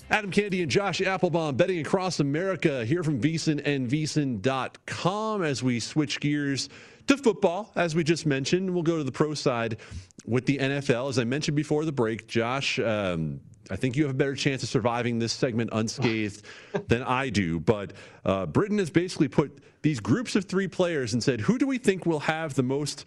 [0.10, 5.80] Adam Candee and Josh Appelbaum betting across America here from VSiN and VSiN.com as we
[5.80, 6.68] switch gears
[7.06, 7.72] to football.
[7.76, 9.78] As we just mentioned, we'll go to the pro side
[10.26, 11.10] with the NFL.
[11.10, 14.64] As I mentioned before the break, Josh, um, I think you have a better chance
[14.64, 16.44] of surviving this segment unscathed
[16.88, 17.60] than I do.
[17.60, 17.94] But
[18.26, 21.78] uh, Britton has basically put these groups of three players and said, who do we
[21.78, 23.06] think will have the most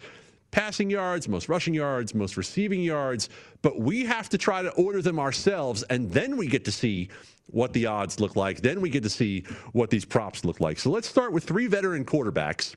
[0.53, 3.27] passing yards, most rushing yards, most receiving yards,
[3.63, 7.09] but we have to try to order them ourselves, and then we get to see
[7.47, 8.61] what the odds look like.
[8.61, 9.41] Then we get to see
[9.73, 10.79] what these props look like.
[10.79, 12.75] So let's start with three veteran quarterbacks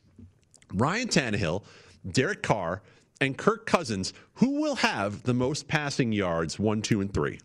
[0.73, 1.65] Ryan Tannehill,
[2.11, 2.83] Derek Carr,
[3.21, 4.15] and Kirk Cousins.
[4.35, 7.39] Who will have the most passing yards, one, two, and three?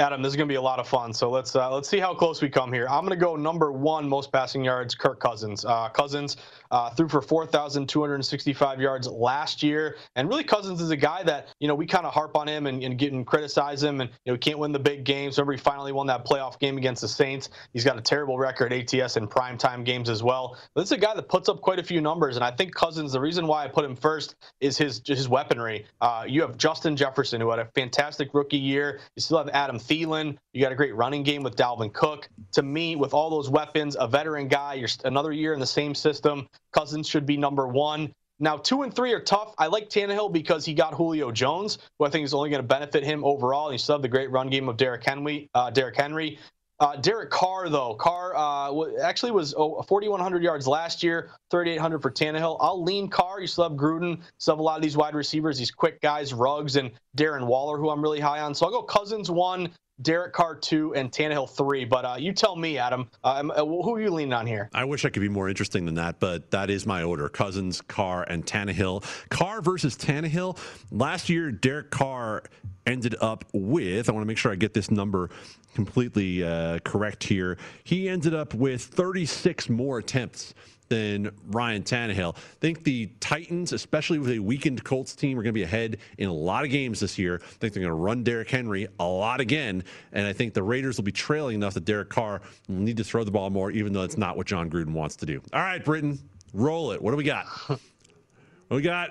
[0.00, 1.12] Adam, this is going to be a lot of fun.
[1.12, 2.88] So let's uh, let's see how close we come here.
[2.88, 5.64] I'm going to go number one most passing yards, Kirk Cousins.
[5.64, 6.36] Uh, Cousins
[6.74, 11.68] uh, threw for 4,265 yards last year, and really Cousins is a guy that you
[11.68, 14.32] know we kind of harp on him and, and get and criticize him, and you
[14.32, 15.38] know he can't win the big games.
[15.38, 17.50] Remember, he finally won that playoff game against the Saints.
[17.72, 20.56] He's got a terrible record ATS in primetime games as well.
[20.74, 22.74] But this is a guy that puts up quite a few numbers, and I think
[22.74, 23.12] Cousins.
[23.12, 25.86] The reason why I put him first is his his weaponry.
[26.00, 28.98] Uh, you have Justin Jefferson, who had a fantastic rookie year.
[29.14, 30.36] You still have Adam Thielen.
[30.52, 32.28] You got a great running game with Dalvin Cook.
[32.54, 35.94] To me, with all those weapons, a veteran guy, you're another year in the same
[35.94, 36.48] system.
[36.74, 38.12] Cousins should be number one.
[38.40, 39.54] Now, two and three are tough.
[39.58, 42.66] I like Tannehill because he got Julio Jones, who I think is only going to
[42.66, 43.68] benefit him overall.
[43.68, 45.48] And you still have the great run game of Derrick Henry.
[45.54, 46.38] Uh, Derrick Henry.
[46.80, 52.10] Uh, Derek Carr, though, Carr uh, actually was oh, 4,100 yards last year, 3,800 for
[52.10, 52.56] Tannehill.
[52.60, 53.40] I'll lean Carr.
[53.40, 54.20] You still have Gruden.
[54.38, 57.78] Still have a lot of these wide receivers, these quick guys, Ruggs and Darren Waller,
[57.78, 58.56] who I'm really high on.
[58.56, 59.70] So I'll go Cousins one,
[60.02, 61.84] Derek Carr two, and Tannehill three.
[61.84, 64.68] But uh, you tell me, Adam, uh, who are you leaning on here?
[64.74, 67.80] I wish I could be more interesting than that, but that is my order: Cousins,
[67.80, 69.04] Carr, and Tannehill.
[69.30, 70.58] Carr versus Tannehill.
[70.90, 72.42] Last year, Derek Carr
[72.86, 74.08] ended up with.
[74.08, 75.30] I want to make sure I get this number
[75.74, 77.56] completely uh, correct here.
[77.84, 80.54] He ended up with 36 more attempts
[80.88, 82.36] than Ryan Tannehill.
[82.36, 85.98] I think the Titans, especially with a weakened Colts team, are going to be ahead
[86.18, 87.40] in a lot of games this year.
[87.42, 90.62] I think they're going to run Derrick Henry a lot again, and I think the
[90.62, 93.70] Raiders will be trailing enough that Derek Carr will need to throw the ball more,
[93.70, 95.40] even though it's not what Jon Gruden wants to do.
[95.52, 96.18] All right, Britton,
[96.52, 97.00] roll it.
[97.00, 97.46] What do we got?
[98.68, 99.10] we got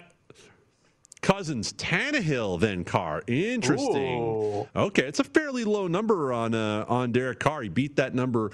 [1.23, 3.23] Cousins, Tannehill, then Carr.
[3.27, 4.21] Interesting.
[4.21, 4.67] Ooh.
[4.75, 7.63] Okay, it's a fairly low number on uh, on Derek Carr.
[7.63, 8.51] He beat that number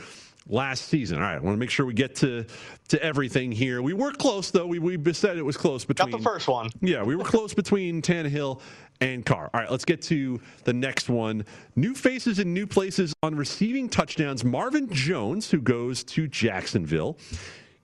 [0.47, 1.17] last season.
[1.17, 2.45] All right, I want to make sure we get to
[2.89, 3.81] to everything here.
[3.81, 4.65] We were close though.
[4.65, 6.11] We we said it was close between.
[6.11, 6.69] Got the first one.
[6.81, 8.61] Yeah, we were close between Tannehill
[9.01, 9.49] and Carr.
[9.53, 11.45] All right, let's get to the next one.
[11.75, 14.43] New faces in new places on receiving touchdowns.
[14.43, 17.17] Marvin Jones, who goes to Jacksonville.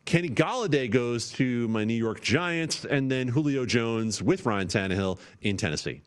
[0.06, 5.20] Kenny Golladay goes to my New York Giants, and then Julio Jones with Ryan Tannehill
[5.42, 6.02] in Tennessee.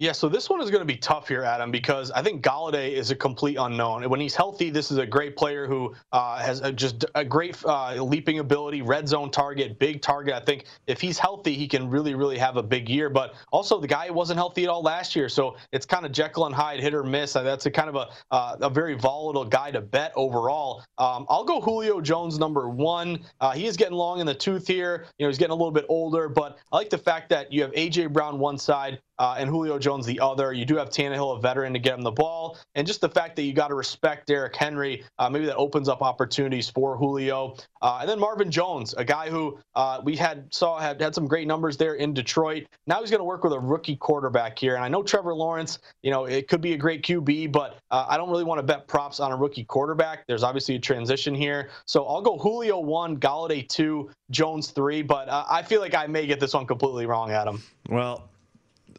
[0.00, 2.90] Yeah, so this one is going to be tough here, Adam, because I think Golladay
[2.92, 4.08] is a complete unknown.
[4.10, 7.56] When he's healthy, this is a great player who uh, has a, just a great
[7.64, 10.34] uh, leaping ability, red zone target, big target.
[10.34, 13.08] I think if he's healthy, he can really, really have a big year.
[13.08, 16.46] But also, the guy wasn't healthy at all last year, so it's kind of Jekyll
[16.46, 17.34] and Hyde, hit or miss.
[17.34, 20.82] That's a kind of a uh, a very volatile guy to bet overall.
[20.98, 23.20] Um, I'll go Julio Jones number one.
[23.40, 25.06] Uh, he is getting long in the tooth here.
[25.18, 27.62] You know, he's getting a little bit older, but I like the fact that you
[27.62, 30.52] have AJ Brown one side, uh, and Julio Jones the other.
[30.52, 33.36] You do have Tannehill, a veteran, to get him the ball, and just the fact
[33.36, 37.56] that you got to respect Derrick Henry, uh, maybe that opens up opportunities for Julio.
[37.82, 41.26] Uh, and then Marvin Jones, a guy who uh, we had saw had had some
[41.26, 42.66] great numbers there in Detroit.
[42.86, 45.78] Now he's going to work with a rookie quarterback here, and I know Trevor Lawrence.
[46.02, 48.62] You know, it could be a great QB, but uh, I don't really want to
[48.62, 50.26] bet props on a rookie quarterback.
[50.26, 55.02] There's obviously a transition here, so I'll go Julio one, Golladay two, Jones three.
[55.02, 57.62] But uh, I feel like I may get this one completely wrong, Adam.
[57.88, 58.28] Well,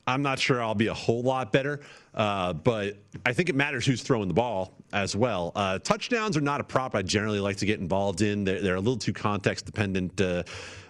[0.08, 1.82] I'm not sure I'll be a whole lot better,
[2.14, 5.52] uh, but I think it matters who's throwing the ball as well.
[5.56, 8.44] Uh, touchdowns are not a prop I generally like to get involved in.
[8.44, 10.44] They're, they're a little too context dependent uh,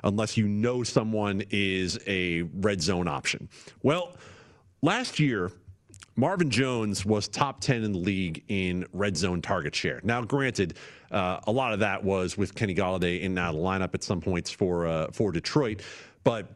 [0.04, 3.48] unless you know someone is a red zone option.
[3.84, 4.18] Well,
[4.82, 5.52] last year,
[6.18, 10.00] Marvin Jones was top 10 in the league in red zone target share.
[10.04, 10.78] Now, granted,
[11.12, 13.94] uh, a lot of that was with Kenny Golladay in and out of the lineup
[13.94, 15.82] at some points for uh, for Detroit,
[16.24, 16.48] but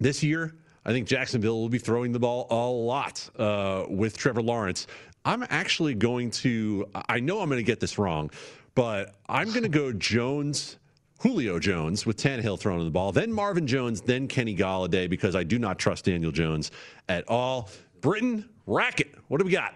[0.00, 0.54] this year
[0.86, 4.86] I think Jacksonville will be throwing the ball a lot uh, with Trevor Lawrence.
[5.24, 8.30] I'm actually going to, I know I'm going to get this wrong,
[8.76, 10.78] but I'm going to go Jones.
[11.20, 15.44] Julio Jones with Tannehill throwing the ball, then Marvin Jones, then Kenny Golladay because I
[15.44, 16.70] do not trust Daniel Jones
[17.08, 17.70] at all.
[18.02, 19.14] Britton, racket.
[19.28, 19.74] What do we got?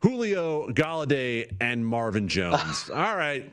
[0.00, 2.90] Julio Golladay and Marvin Jones.
[2.94, 3.50] All right.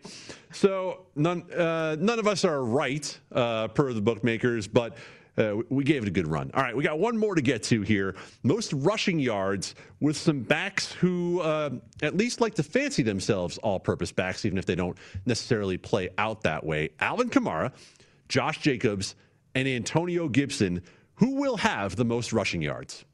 [0.51, 4.95] So none uh, none of us are right uh, per the bookmakers, but
[5.38, 6.51] uh, we gave it a good run.
[6.53, 8.15] All right, we got one more to get to here.
[8.43, 11.71] Most rushing yards with some backs who uh,
[12.01, 16.41] at least like to fancy themselves all-purpose backs, even if they don't necessarily play out
[16.41, 16.89] that way.
[16.99, 17.71] Alvin Kamara,
[18.29, 19.15] Josh Jacobs,
[19.53, 20.81] and Antonio Gibson.
[21.15, 23.05] Who will have the most rushing yards?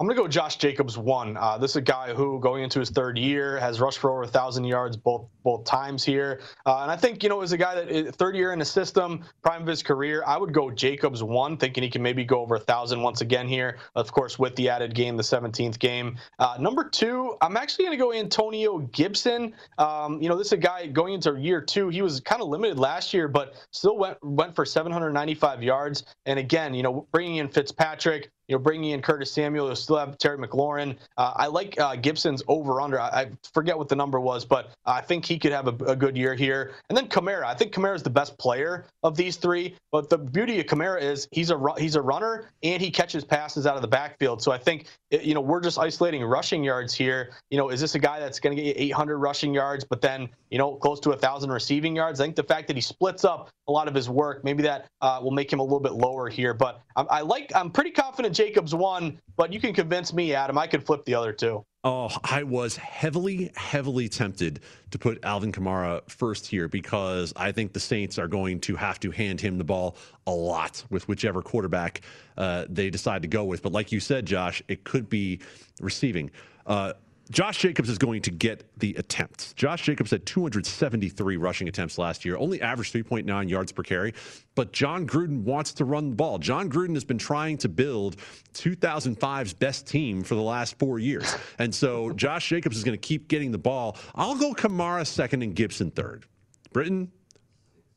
[0.00, 1.36] I'm going to go Josh Jacobs one.
[1.36, 4.22] Uh, this is a guy who, going into his third year, has rushed for over
[4.22, 7.58] a thousand yards both both times here, uh, and I think you know is a
[7.58, 10.24] guy that third year in the system, prime of his career.
[10.26, 13.46] I would go Jacobs one, thinking he can maybe go over a thousand once again
[13.46, 13.78] here.
[13.94, 16.16] Of course, with the added game, the 17th game.
[16.38, 19.54] Uh, number two, I'm actually going to go Antonio Gibson.
[19.78, 21.88] Um, you know, this is a guy going into year two.
[21.88, 26.04] He was kind of limited last year, but still went went for 795 yards.
[26.26, 29.96] And again, you know, bringing in Fitzpatrick, you know, bringing in Curtis Samuel, you'll still
[29.96, 30.96] have Terry McLaurin.
[31.16, 33.00] Uh, I like uh, Gibson's over under.
[33.00, 35.96] I, I, forget what the number was, but I think he could have a, a,
[35.96, 36.72] good year here.
[36.88, 37.44] And then Kamara.
[37.44, 39.74] I think Kamara is the best player of these three.
[39.92, 43.66] But the beauty of Kamara is he's a he's a runner and he catches passes
[43.66, 44.42] out of the backfield.
[44.42, 47.30] So I think you know we're just isolating rushing yards here.
[47.50, 50.28] You know, is this a guy that's going to get 800 rushing yards, but then
[50.50, 52.20] you know close to a thousand receiving yards?
[52.20, 54.86] I think the fact that he splits up a lot of his work, maybe that
[55.00, 56.54] uh, will make him a little bit lower here.
[56.54, 57.52] But I, I like.
[57.54, 60.58] I'm pretty confident Jacobs won, but you can convince me, Adam.
[60.58, 61.64] I could flip the other two.
[61.86, 64.60] Oh, I was heavily, heavily tempted
[64.90, 68.98] to put Alvin Kamara first here because I think the Saints are going to have
[69.00, 72.00] to hand him the ball a lot with whichever quarterback
[72.38, 73.62] uh, they decide to go with.
[73.62, 75.40] But like you said, Josh, it could be
[75.78, 76.30] receiving.
[76.66, 76.94] Uh,
[77.30, 79.54] Josh Jacobs is going to get the attempts.
[79.54, 84.12] Josh Jacobs had 273 rushing attempts last year, only averaged 3.9 yards per carry.
[84.54, 86.38] But Jon Gruden wants to run the ball.
[86.38, 88.16] Jon Gruden has been trying to build
[88.52, 91.34] 2005's best team for the last four years.
[91.58, 93.96] And so Josh Jacobs is going to keep getting the ball.
[94.14, 96.26] I'll go Kamara second and Gibson third.
[96.72, 97.10] Britton,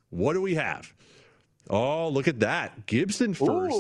[0.10, 0.94] what do we have?
[1.70, 2.86] Oh, look at that.
[2.86, 3.76] Gibson first.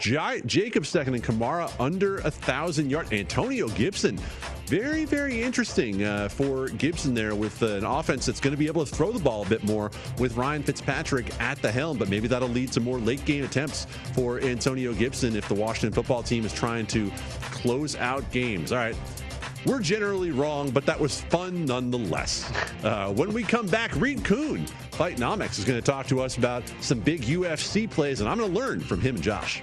[0.00, 3.12] J- Jacob second and Kamara under a thousand yards.
[3.12, 4.18] Antonio Gibson.
[4.66, 8.66] Very, very interesting uh, for Gibson there with uh, an offense that's going to be
[8.66, 11.96] able to throw the ball a bit more with Ryan Fitzpatrick at the helm.
[11.96, 15.92] But maybe that'll lead to more late game attempts for Antonio Gibson if the Washington
[15.92, 17.10] football team is trying to
[17.40, 18.72] close out games.
[18.72, 18.96] All right.
[19.66, 22.50] We're generally wrong, but that was fun nonetheless.
[22.82, 26.62] Uh, when we come back, Reed Kuhn, Fightnomics, is going to talk to us about
[26.80, 29.62] some big UFC plays, and I'm going to learn from him and Josh.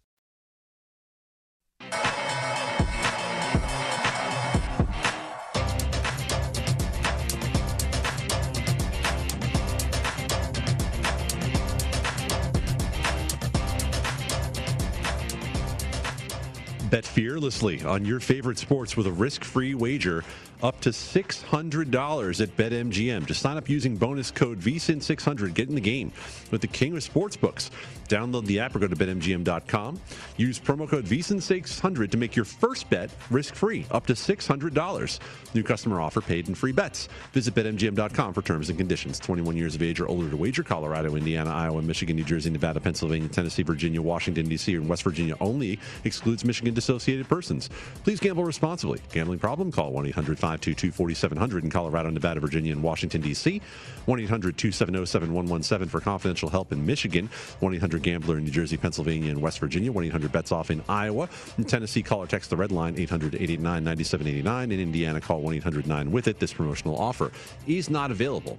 [17.01, 20.23] Bet fearlessly on your favorite sports with a risk free wager
[20.61, 23.25] up to $600 at BetMGM.
[23.25, 25.55] Just sign up using bonus code VSIN600.
[25.55, 26.11] Get in the game
[26.51, 27.71] with the king of sportsbooks.
[28.11, 30.01] Download the app or go to betmgm.com.
[30.35, 35.19] Use promo code VSIN600 to make your first bet risk free up to $600.
[35.53, 37.07] New customer offer paid in free bets.
[37.31, 39.17] Visit betmgm.com for terms and conditions.
[39.17, 40.61] 21 years of age or older to wager.
[40.61, 45.37] Colorado, Indiana, Iowa, Michigan, New Jersey, Nevada, Pennsylvania, Tennessee, Virginia, Washington, D.C., and West Virginia
[45.39, 45.79] only.
[46.03, 47.69] Excludes Michigan dissociated persons.
[48.03, 48.99] Please gamble responsibly.
[49.13, 49.71] Gambling problem?
[49.71, 53.61] Call 1 800 522 4700 in Colorado, Nevada, Virginia, and Washington, D.C.
[54.05, 57.29] 1 800 270 7117 for confidential help in Michigan.
[57.61, 59.91] 1 800 Gambler in New Jersey, Pennsylvania, and West Virginia.
[59.91, 61.29] 1 800 Bets Off in Iowa.
[61.57, 64.71] In Tennessee, call or text the red line 800 889 9789.
[64.71, 66.39] In Indiana, call 1 800 9 with it.
[66.39, 67.31] This promotional offer
[67.67, 68.57] is not available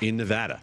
[0.00, 0.60] in Nevada.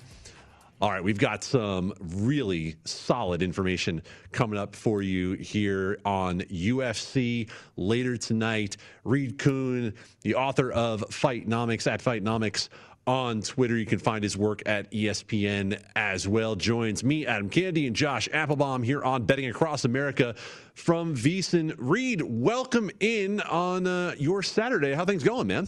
[0.81, 4.01] All right, we've got some really solid information
[4.33, 8.75] coming up for you here on UFC later tonight.
[9.05, 12.67] Reed Kuhn, the author of Fightnomics at Fightnomics
[13.07, 13.77] on Twitter.
[13.77, 16.55] You can find his work at ESPN as well.
[16.55, 20.35] Joins me, Adam Candee, and Josh Appelbaum here on Betting Across America
[20.73, 21.75] from VSIN.
[21.77, 24.93] Reed, welcome in on uh, your Saturday.
[24.93, 25.67] How things going, man?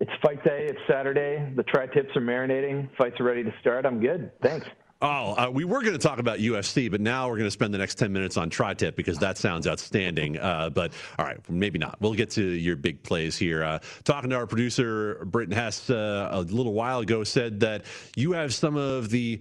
[0.00, 0.66] It's fight day.
[0.68, 1.52] It's Saturday.
[1.56, 2.88] The tri tips are marinating.
[2.96, 3.84] Fights are ready to start.
[3.84, 4.30] I'm good.
[4.42, 4.66] Thanks.
[5.00, 7.72] Oh, uh, we were going to talk about UFC, but now we're going to spend
[7.72, 10.36] the next 10 minutes on tri tip because that sounds outstanding.
[10.38, 11.98] Uh, but all right, maybe not.
[12.00, 13.62] We'll get to your big plays here.
[13.62, 17.84] Uh, talking to our producer, Britton Hess, uh, a little while ago, said that
[18.16, 19.38] you have some of the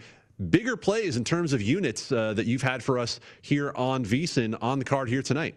[0.52, 4.56] bigger plays in terms of units uh, that you've had for us here on VSIN
[4.62, 5.56] on the card here tonight.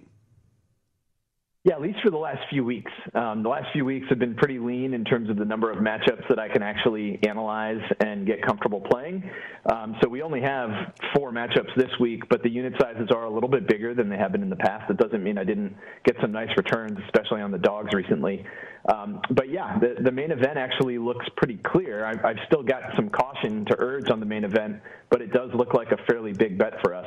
[1.63, 2.91] Yeah, at least for the last few weeks.
[3.15, 5.77] Um, the last few weeks have been pretty lean in terms of the number of
[5.77, 9.31] matchups that I can actually analyze and get comfortable playing.
[9.71, 10.71] Um, so we only have
[11.15, 14.17] four matchups this week, but the unit sizes are a little bit bigger than they
[14.17, 14.89] have been in the past.
[14.89, 18.43] That doesn't mean I didn't get some nice returns, especially on the dogs recently.
[18.91, 22.07] Um, but yeah, the, the main event actually looks pretty clear.
[22.07, 24.81] I, I've still got some caution to urge on the main event,
[25.11, 27.07] but it does look like a fairly big bet for us.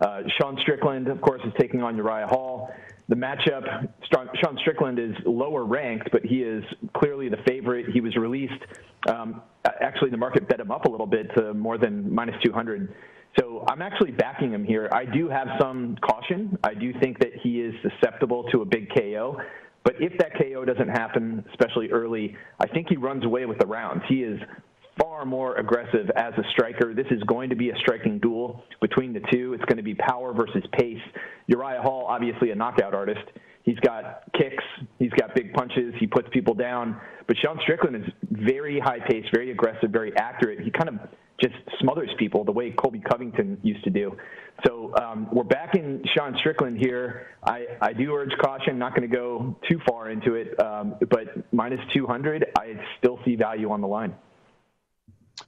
[0.00, 2.72] Uh, Sean Strickland, of course, is taking on Uriah Hall.
[3.10, 3.88] The matchup,
[4.40, 6.62] Sean Strickland is lower ranked, but he is
[6.94, 7.86] clearly the favorite.
[7.92, 8.62] He was released.
[9.08, 9.42] Um,
[9.80, 12.94] actually, the market bet him up a little bit to more than minus 200.
[13.36, 14.88] So I'm actually backing him here.
[14.92, 16.56] I do have some caution.
[16.62, 19.40] I do think that he is susceptible to a big KO.
[19.82, 23.66] But if that KO doesn't happen, especially early, I think he runs away with the
[23.66, 24.04] rounds.
[24.08, 24.38] He is
[25.00, 26.94] far more aggressive as a striker.
[26.94, 29.54] This is going to be a striking duel between the two.
[29.54, 31.00] It's going to be power versus pace.
[31.46, 33.24] Uriah Hall, obviously a knockout artist.
[33.62, 34.64] He's got kicks,
[34.98, 36.98] he's got big punches, he puts people down.
[37.26, 40.60] But Sean Strickland is very high paced, very aggressive, very accurate.
[40.60, 40.94] He kind of
[41.40, 44.16] just smothers people the way Colby Covington used to do.
[44.66, 47.28] So um, we're back in Sean Strickland here.
[47.44, 51.52] I, I do urge caution, not going to go too far into it, um, but
[51.52, 54.14] minus 200, I still see value on the line.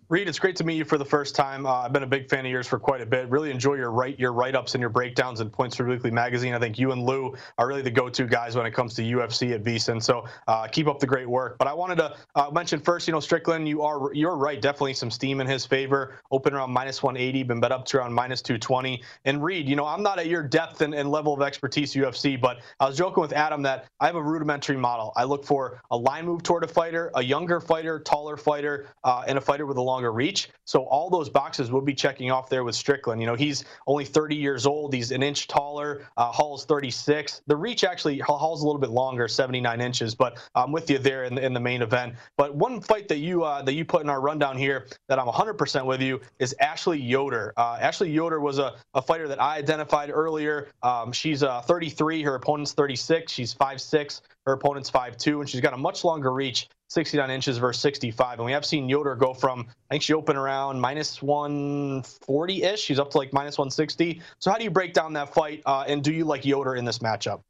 [0.08, 1.66] Reed, it's great to meet you for the first time.
[1.66, 3.28] Uh, I've been a big fan of yours for quite a bit.
[3.28, 6.54] Really enjoy your write your write ups and your breakdowns in Point Spread Weekly magazine.
[6.54, 9.02] I think you and Lou are really the go to guys when it comes to
[9.02, 10.02] UFC at VSIN.
[10.02, 11.58] So uh, keep up the great work.
[11.58, 14.60] But I wanted to uh, mention first, you know, Strickland, you are you're right.
[14.60, 16.14] Definitely some steam in his favor.
[16.30, 19.02] Open around minus 180, been bet up to around minus 220.
[19.24, 22.40] And Reed, you know, I'm not at your depth and, and level of expertise UFC,
[22.40, 25.12] but I was joking with Adam that I have a rudimentary model.
[25.16, 29.24] I look for a line move toward a fighter, a younger fighter, taller fighter, uh,
[29.26, 30.48] and a fighter with a longer reach.
[30.64, 33.20] So all those boxes would be checking off there with Strickland.
[33.20, 34.94] You know, he's only 30 years old.
[34.94, 36.06] He's an inch taller.
[36.16, 37.42] Uh, Hall's 36.
[37.46, 40.14] The reach actually, Hall's a little bit longer, 79 inches.
[40.14, 42.14] But I'm with you there in the, in the main event.
[42.36, 45.26] But one fight that you uh, that you put in our rundown here that I'm
[45.26, 47.52] 100% with you is Ashley Yoder.
[47.56, 50.68] Uh, Ashley Yoder was a, a fighter that I identified earlier.
[50.82, 52.22] Um, she's uh, 33.
[52.22, 53.30] Her opponent's 36.
[53.32, 54.20] She's 5'6.
[54.46, 58.38] Her opponent's 5'2, and she's got a much longer reach 69 inches versus 65.
[58.38, 62.80] And we have seen Yoder go from, I think she opened around minus 140 ish.
[62.80, 64.20] She's up to like minus 160.
[64.38, 65.62] So, how do you break down that fight?
[65.64, 67.40] Uh, and do you like Yoder in this matchup?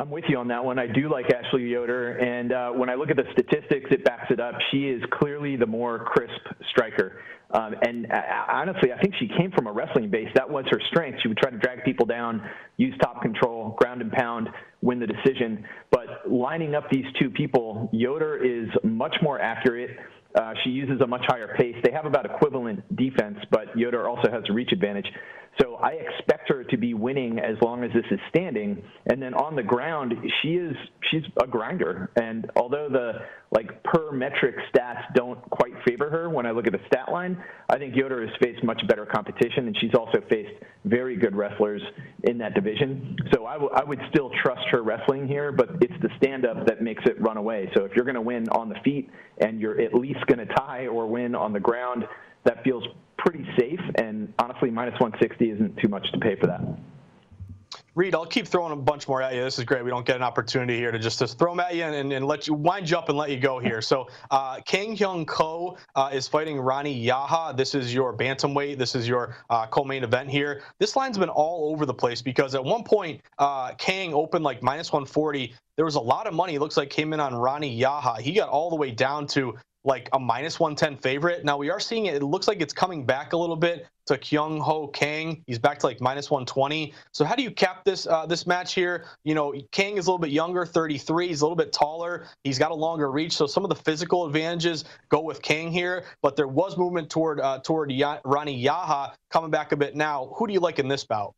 [0.00, 0.78] I'm with you on that one.
[0.78, 4.30] I do like Ashley Yoder, and uh, when I look at the statistics, it backs
[4.30, 4.54] it up.
[4.70, 6.40] She is clearly the more crisp
[6.70, 7.20] striker.
[7.50, 10.28] Um, and uh, honestly, I think she came from a wrestling base.
[10.34, 11.18] That was her strength.
[11.20, 12.42] She would try to drag people down,
[12.78, 14.48] use top control, ground and pound,
[14.82, 15.64] win the decision.
[15.90, 19.90] But lining up these two people, Yoder is much more accurate.
[20.34, 21.76] Uh, she uses a much higher pace.
[21.84, 25.06] They have about equivalent defense, but Yoder also has a reach advantage.
[25.60, 28.82] So I expect her to be winning as long as this is standing.
[29.06, 30.74] And then on the ground, she is
[31.10, 32.10] she's a grinder.
[32.16, 36.72] And although the like per metric stats don't quite favor her when I look at
[36.72, 37.36] the stat line,
[37.68, 40.52] I think Yoder has faced much better competition, and she's also faced
[40.86, 41.82] very good wrestlers
[42.24, 43.16] in that division.
[43.34, 46.66] So I, w- I would still trust her wrestling here, but it's the stand up
[46.66, 47.70] that makes it run away.
[47.74, 50.54] So if you're going to win on the feet and you're at least going to
[50.54, 52.04] tie or win on the ground,
[52.44, 52.84] that feels
[53.24, 53.80] pretty safe.
[53.96, 56.60] And honestly, minus 160 isn't too much to pay for that.
[57.94, 59.42] Reed, I'll keep throwing a bunch more at you.
[59.42, 59.84] This is great.
[59.84, 62.26] We don't get an opportunity here to just, just throw them at you and, and
[62.26, 63.82] let you wind you up and let you go here.
[63.82, 67.54] So, uh, Kang Hyung Ko uh, is fighting Rani Yahya.
[67.54, 68.78] This is your bantamweight.
[68.78, 70.62] This is your uh, co-main event here.
[70.78, 74.62] This line's been all over the place because at one point, uh, Kang opened like
[74.62, 75.54] minus 140.
[75.76, 76.54] There was a lot of money.
[76.54, 78.22] It looks like came in on Rani Yahya.
[78.22, 79.54] He got all the way down to
[79.84, 81.44] like a minus 110 favorite.
[81.44, 82.14] Now we are seeing it.
[82.16, 85.42] It looks like it's coming back a little bit to Kyung Ho Kang.
[85.46, 86.94] He's back to like minus 120.
[87.12, 89.06] So how do you cap this uh, this match here?
[89.24, 91.28] You know, Kang is a little bit younger, 33.
[91.28, 92.26] He's a little bit taller.
[92.44, 93.32] He's got a longer reach.
[93.32, 96.04] So some of the physical advantages go with Kang here.
[96.22, 100.32] But there was movement toward uh, toward ya- Rani Yahya coming back a bit now.
[100.36, 101.34] Who do you like in this bout?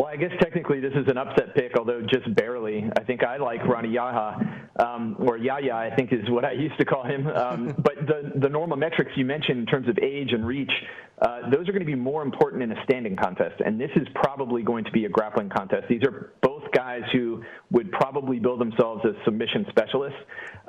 [0.00, 2.88] Well, I guess technically this is an upset pick, although just barely.
[2.96, 6.78] I think I like Rani Yahya, um, or Yaya, I think is what I used
[6.78, 7.26] to call him.
[7.26, 10.72] Um, but the, the normal metrics you mentioned in terms of age and reach,
[11.20, 13.60] uh, those are going to be more important in a standing contest.
[13.62, 15.84] And this is probably going to be a grappling contest.
[15.90, 20.18] These are both guys who would probably bill themselves as submission specialists.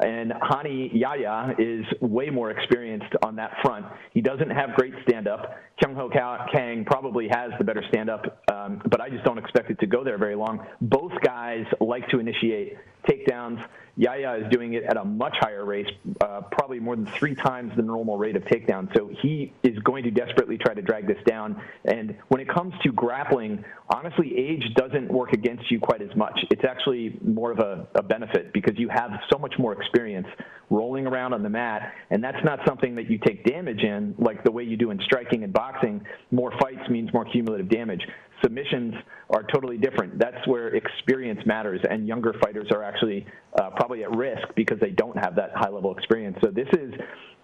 [0.03, 3.85] And Hani Yaya is way more experienced on that front.
[4.13, 5.55] He doesn't have great stand up.
[5.81, 6.09] Kyung Ho
[6.51, 9.87] Kang probably has the better stand up, um, but I just don't expect it to
[9.87, 10.65] go there very long.
[10.79, 12.77] Both guys like to initiate
[13.07, 13.65] takedowns.
[13.97, 15.89] Yaya is doing it at a much higher rate,
[16.21, 18.95] uh, probably more than three times the normal rate of takedown.
[18.95, 21.61] So he is going to desperately try to drag this down.
[21.83, 26.39] And when it comes to grappling, honestly, age doesn't work against you quite as much.
[26.51, 30.27] It's actually more of a, a benefit because you have so much more experience
[30.71, 34.43] rolling around on the mat, and that's not something that you take damage in like
[34.43, 36.01] the way you do in striking and boxing.
[36.31, 38.01] More fights means more cumulative damage
[38.43, 38.93] submissions
[39.29, 40.17] are totally different.
[40.17, 43.25] That's where experience matters, and younger fighters are actually
[43.59, 46.37] uh, probably at risk because they don't have that high level experience.
[46.43, 46.93] So this is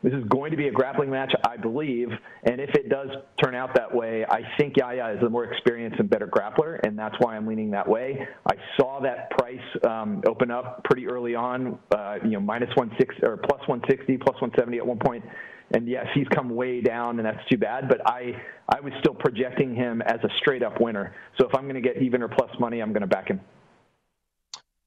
[0.04, 2.10] this is going to be a grappling match, I believe,
[2.43, 3.10] and if it does
[3.43, 6.98] turn out that way, I think Yaya is a more experienced and better grappler, and
[6.98, 8.28] that's why I'm leaning that way.
[8.45, 13.24] I saw that price um, open up pretty early on, uh, you know, minus 160
[13.26, 15.24] or plus 160, plus 170 at one point
[15.72, 17.89] and yes, he's come way down, and that's too bad.
[17.89, 21.14] But I, I was still projecting him as a straight up winner.
[21.38, 23.41] So if I'm going to get even or plus money, I'm going to back him.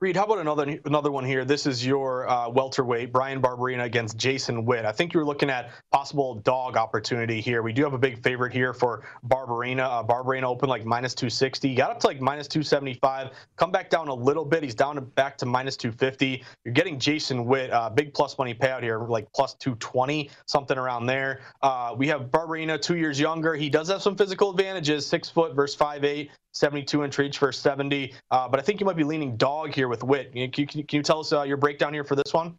[0.00, 1.44] Reed, how about another another one here?
[1.44, 4.86] This is your uh, welterweight, Bryan Barberena against Jason Witt.
[4.86, 7.62] I think you're looking at possible dog opportunity here.
[7.62, 9.82] We do have a big favorite here for Barberena.
[9.82, 14.08] Uh, Barberena opened like minus 260, got up to like minus 275, come back down
[14.08, 14.62] a little bit.
[14.62, 16.44] He's down to back to minus 250.
[16.64, 21.04] You're getting Jason Witt, uh, big plus money payout here, like plus 220, something around
[21.04, 21.42] there.
[21.60, 23.54] Uh, we have Barberena, two years younger.
[23.54, 26.30] He does have some physical advantages, six foot versus five eight.
[26.52, 28.14] 72 inch reach for 70.
[28.30, 30.32] Uh, but I think you might be leaning dog here with Witt.
[30.32, 32.58] Can you, can you tell us uh, your breakdown here for this one?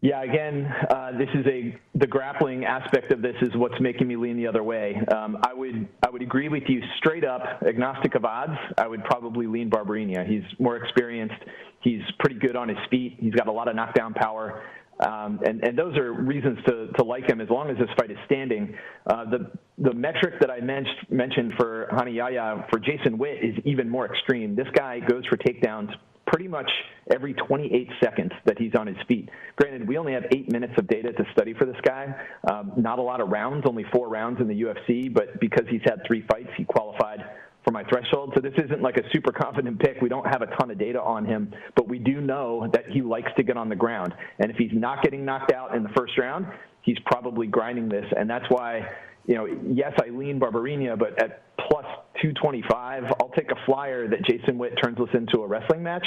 [0.00, 4.14] Yeah, again, uh, this is a the grappling aspect of this is what's making me
[4.14, 4.94] lean the other way.
[5.12, 8.56] Um, I would I would agree with you straight up, agnostic of odds.
[8.76, 10.24] I would probably lean Barberena.
[10.24, 11.42] He's more experienced.
[11.80, 13.16] He's pretty good on his feet.
[13.18, 14.62] He's got a lot of knockdown power.
[15.06, 18.10] Um, and, and those are reasons to, to like him as long as this fight
[18.10, 18.74] is standing.
[19.06, 23.88] Uh, the, the metric that I mentioned, mentioned for Hanayaya for Jason Witt is even
[23.88, 24.56] more extreme.
[24.56, 25.92] This guy goes for takedowns
[26.26, 26.70] pretty much
[27.12, 29.30] every 28 seconds that he's on his feet.
[29.56, 32.14] Granted, we only have eight minutes of data to study for this guy.
[32.50, 35.80] Um, not a lot of rounds, only four rounds in the UFC, but because he's
[35.84, 37.24] had three fights, he qualified
[37.68, 38.32] for my threshold.
[38.34, 40.00] So this isn't like a super confident pick.
[40.00, 43.02] We don't have a ton of data on him, but we do know that he
[43.02, 44.14] likes to get on the ground.
[44.38, 46.46] And if he's not getting knocked out in the first round,
[46.80, 48.06] he's probably grinding this.
[48.16, 48.88] And that's why,
[49.26, 51.84] you know, yes, I lean Barberena, but at plus
[52.22, 56.06] 225, I'll take a flyer that Jason Witt turns this into a wrestling match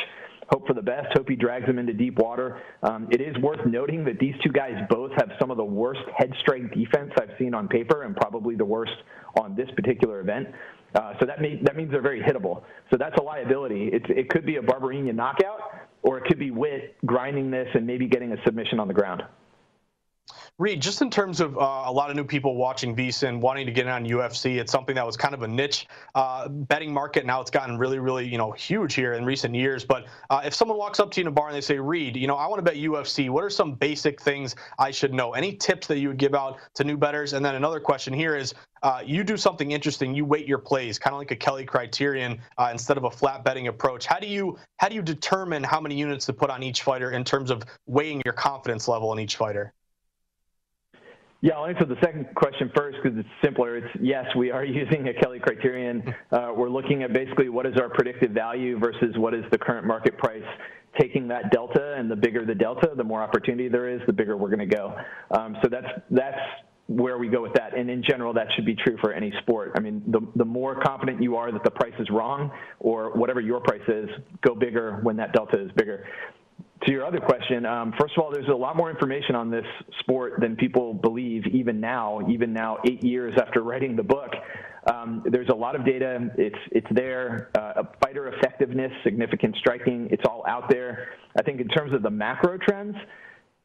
[0.52, 1.08] hope for the best.
[1.14, 2.62] Hope he drags him into deep water.
[2.84, 6.02] Um, it is worth noting that these two guys both have some of the worst
[6.18, 8.92] head strike defense I've seen on paper, and probably the worst
[9.40, 10.48] on this particular event.
[10.94, 12.64] Uh, so that, may, that means they're very hittable.
[12.90, 13.90] So that's a liability.
[13.94, 15.60] It's, it could be a Barberena knockout,
[16.04, 19.24] or it could be Witt grinding this and maybe getting a submission on the ground.
[20.62, 23.72] Reed, just in terms of uh, a lot of new people watching VSiN, wanting to
[23.72, 27.26] get in on UFC, it's something that was kind of a niche uh, betting market.
[27.26, 29.84] Now it's gotten really, really, you know, huge here in recent years.
[29.84, 32.16] But uh, if someone walks up to you in a bar and they say, Reed,
[32.16, 35.34] you know, I want to bet UFC, what are some basic things I should know?
[35.34, 37.34] Any tips that you would give out to new betters?
[37.34, 38.54] And then another question here is,
[38.84, 40.14] uh, you do something interesting.
[40.14, 43.44] You weight your plays, kind of like a Kelly criterion, uh, instead of a flat
[43.44, 44.06] betting approach.
[44.06, 47.12] How do you how do you determine how many units to put on each fighter
[47.14, 49.74] in terms of weighing your confidence level in each fighter?
[51.42, 53.78] Yeah, I'll answer the second question first because it's simpler.
[53.78, 56.04] It's yes, we are using a Kelly criterion.
[56.32, 59.86] Uh, we're looking at basically what is our predictive value versus what is the current
[59.86, 60.44] market price.
[60.98, 64.38] Taking that delta, and the bigger the delta, the more opportunity there is, the bigger
[64.38, 64.96] we're going to go.
[65.38, 66.40] Um, so that's that's
[66.88, 67.78] where we go with that.
[67.78, 69.74] And in general, that should be true for any sport.
[69.76, 73.42] I mean, the, the more confident you are that the price is wrong or whatever
[73.42, 74.10] your price is,
[74.46, 76.06] go bigger when that delta is bigger
[76.86, 79.66] to your other question, um, first of all, there's a lot more information on this
[80.00, 84.32] sport than people believe, even now, even now, eight years after writing the book.
[84.92, 86.32] Um, there's a lot of data.
[86.38, 87.52] It's it's there.
[87.56, 90.08] Uh, fighter effectiveness, significant striking.
[90.12, 91.10] It's all out there.
[91.38, 92.96] I think in terms of the macro trends,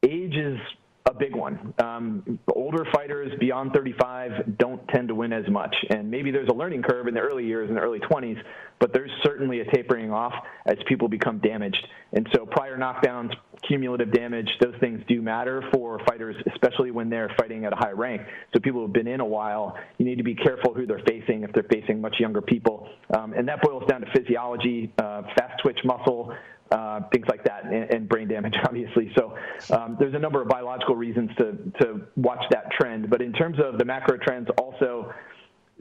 [0.02, 0.58] age is
[1.06, 1.72] a big one.
[1.78, 6.54] Um, older fighters beyond 35 don't tend to win as much, and maybe there's a
[6.54, 8.40] learning curve in the early years, in the early 20s,
[8.80, 10.34] but there's certainly a tapering off
[10.66, 11.86] as people become damaged.
[12.12, 13.32] And so prior knockdowns,
[13.66, 17.92] cumulative damage, those things do matter for fighters, especially when they're fighting at a high
[17.92, 18.22] rank.
[18.52, 21.42] So people who've been in a while, you need to be careful who they're facing
[21.42, 22.88] if they're facing much younger people.
[23.16, 26.34] Um, and that boils down to physiology, uh, fast twitch muscle,
[26.70, 29.12] uh, things like that, and, and, brain damage, obviously.
[29.16, 29.36] So
[29.70, 33.08] um, there's a number of biological reasons to, to watch that trend.
[33.08, 35.12] But in terms of the macro trends, also,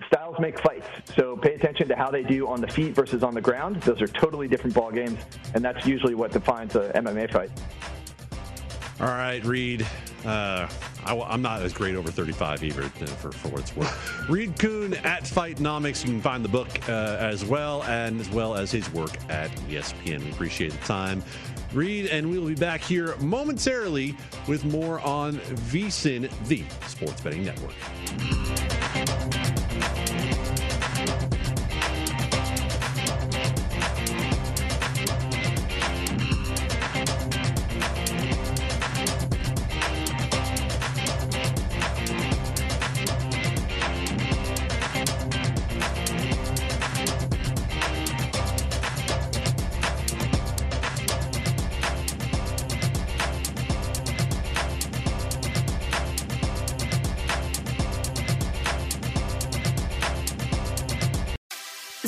[0.07, 0.87] styles make fights.
[1.15, 3.81] So pay attention to how they do on the feet versus on the ground.
[3.81, 5.19] Those are totally different ball games,
[5.53, 7.51] and that's usually what defines a MMA fight.
[9.01, 9.85] All right, Reed.
[10.23, 10.67] Uh,
[11.05, 14.29] I, am not as great over 35 either, for, for what it's worth.
[14.29, 16.05] Reed Kuhn at Fightnomics.
[16.05, 19.51] You can find the book uh, as well, and as well as his work at
[19.67, 20.23] ESPN.
[20.23, 21.21] We appreciate the time.
[21.73, 24.15] Reed, and we will be back here momentarily
[24.47, 25.33] with more on
[25.69, 27.73] VSiN, the Sports Betting Network.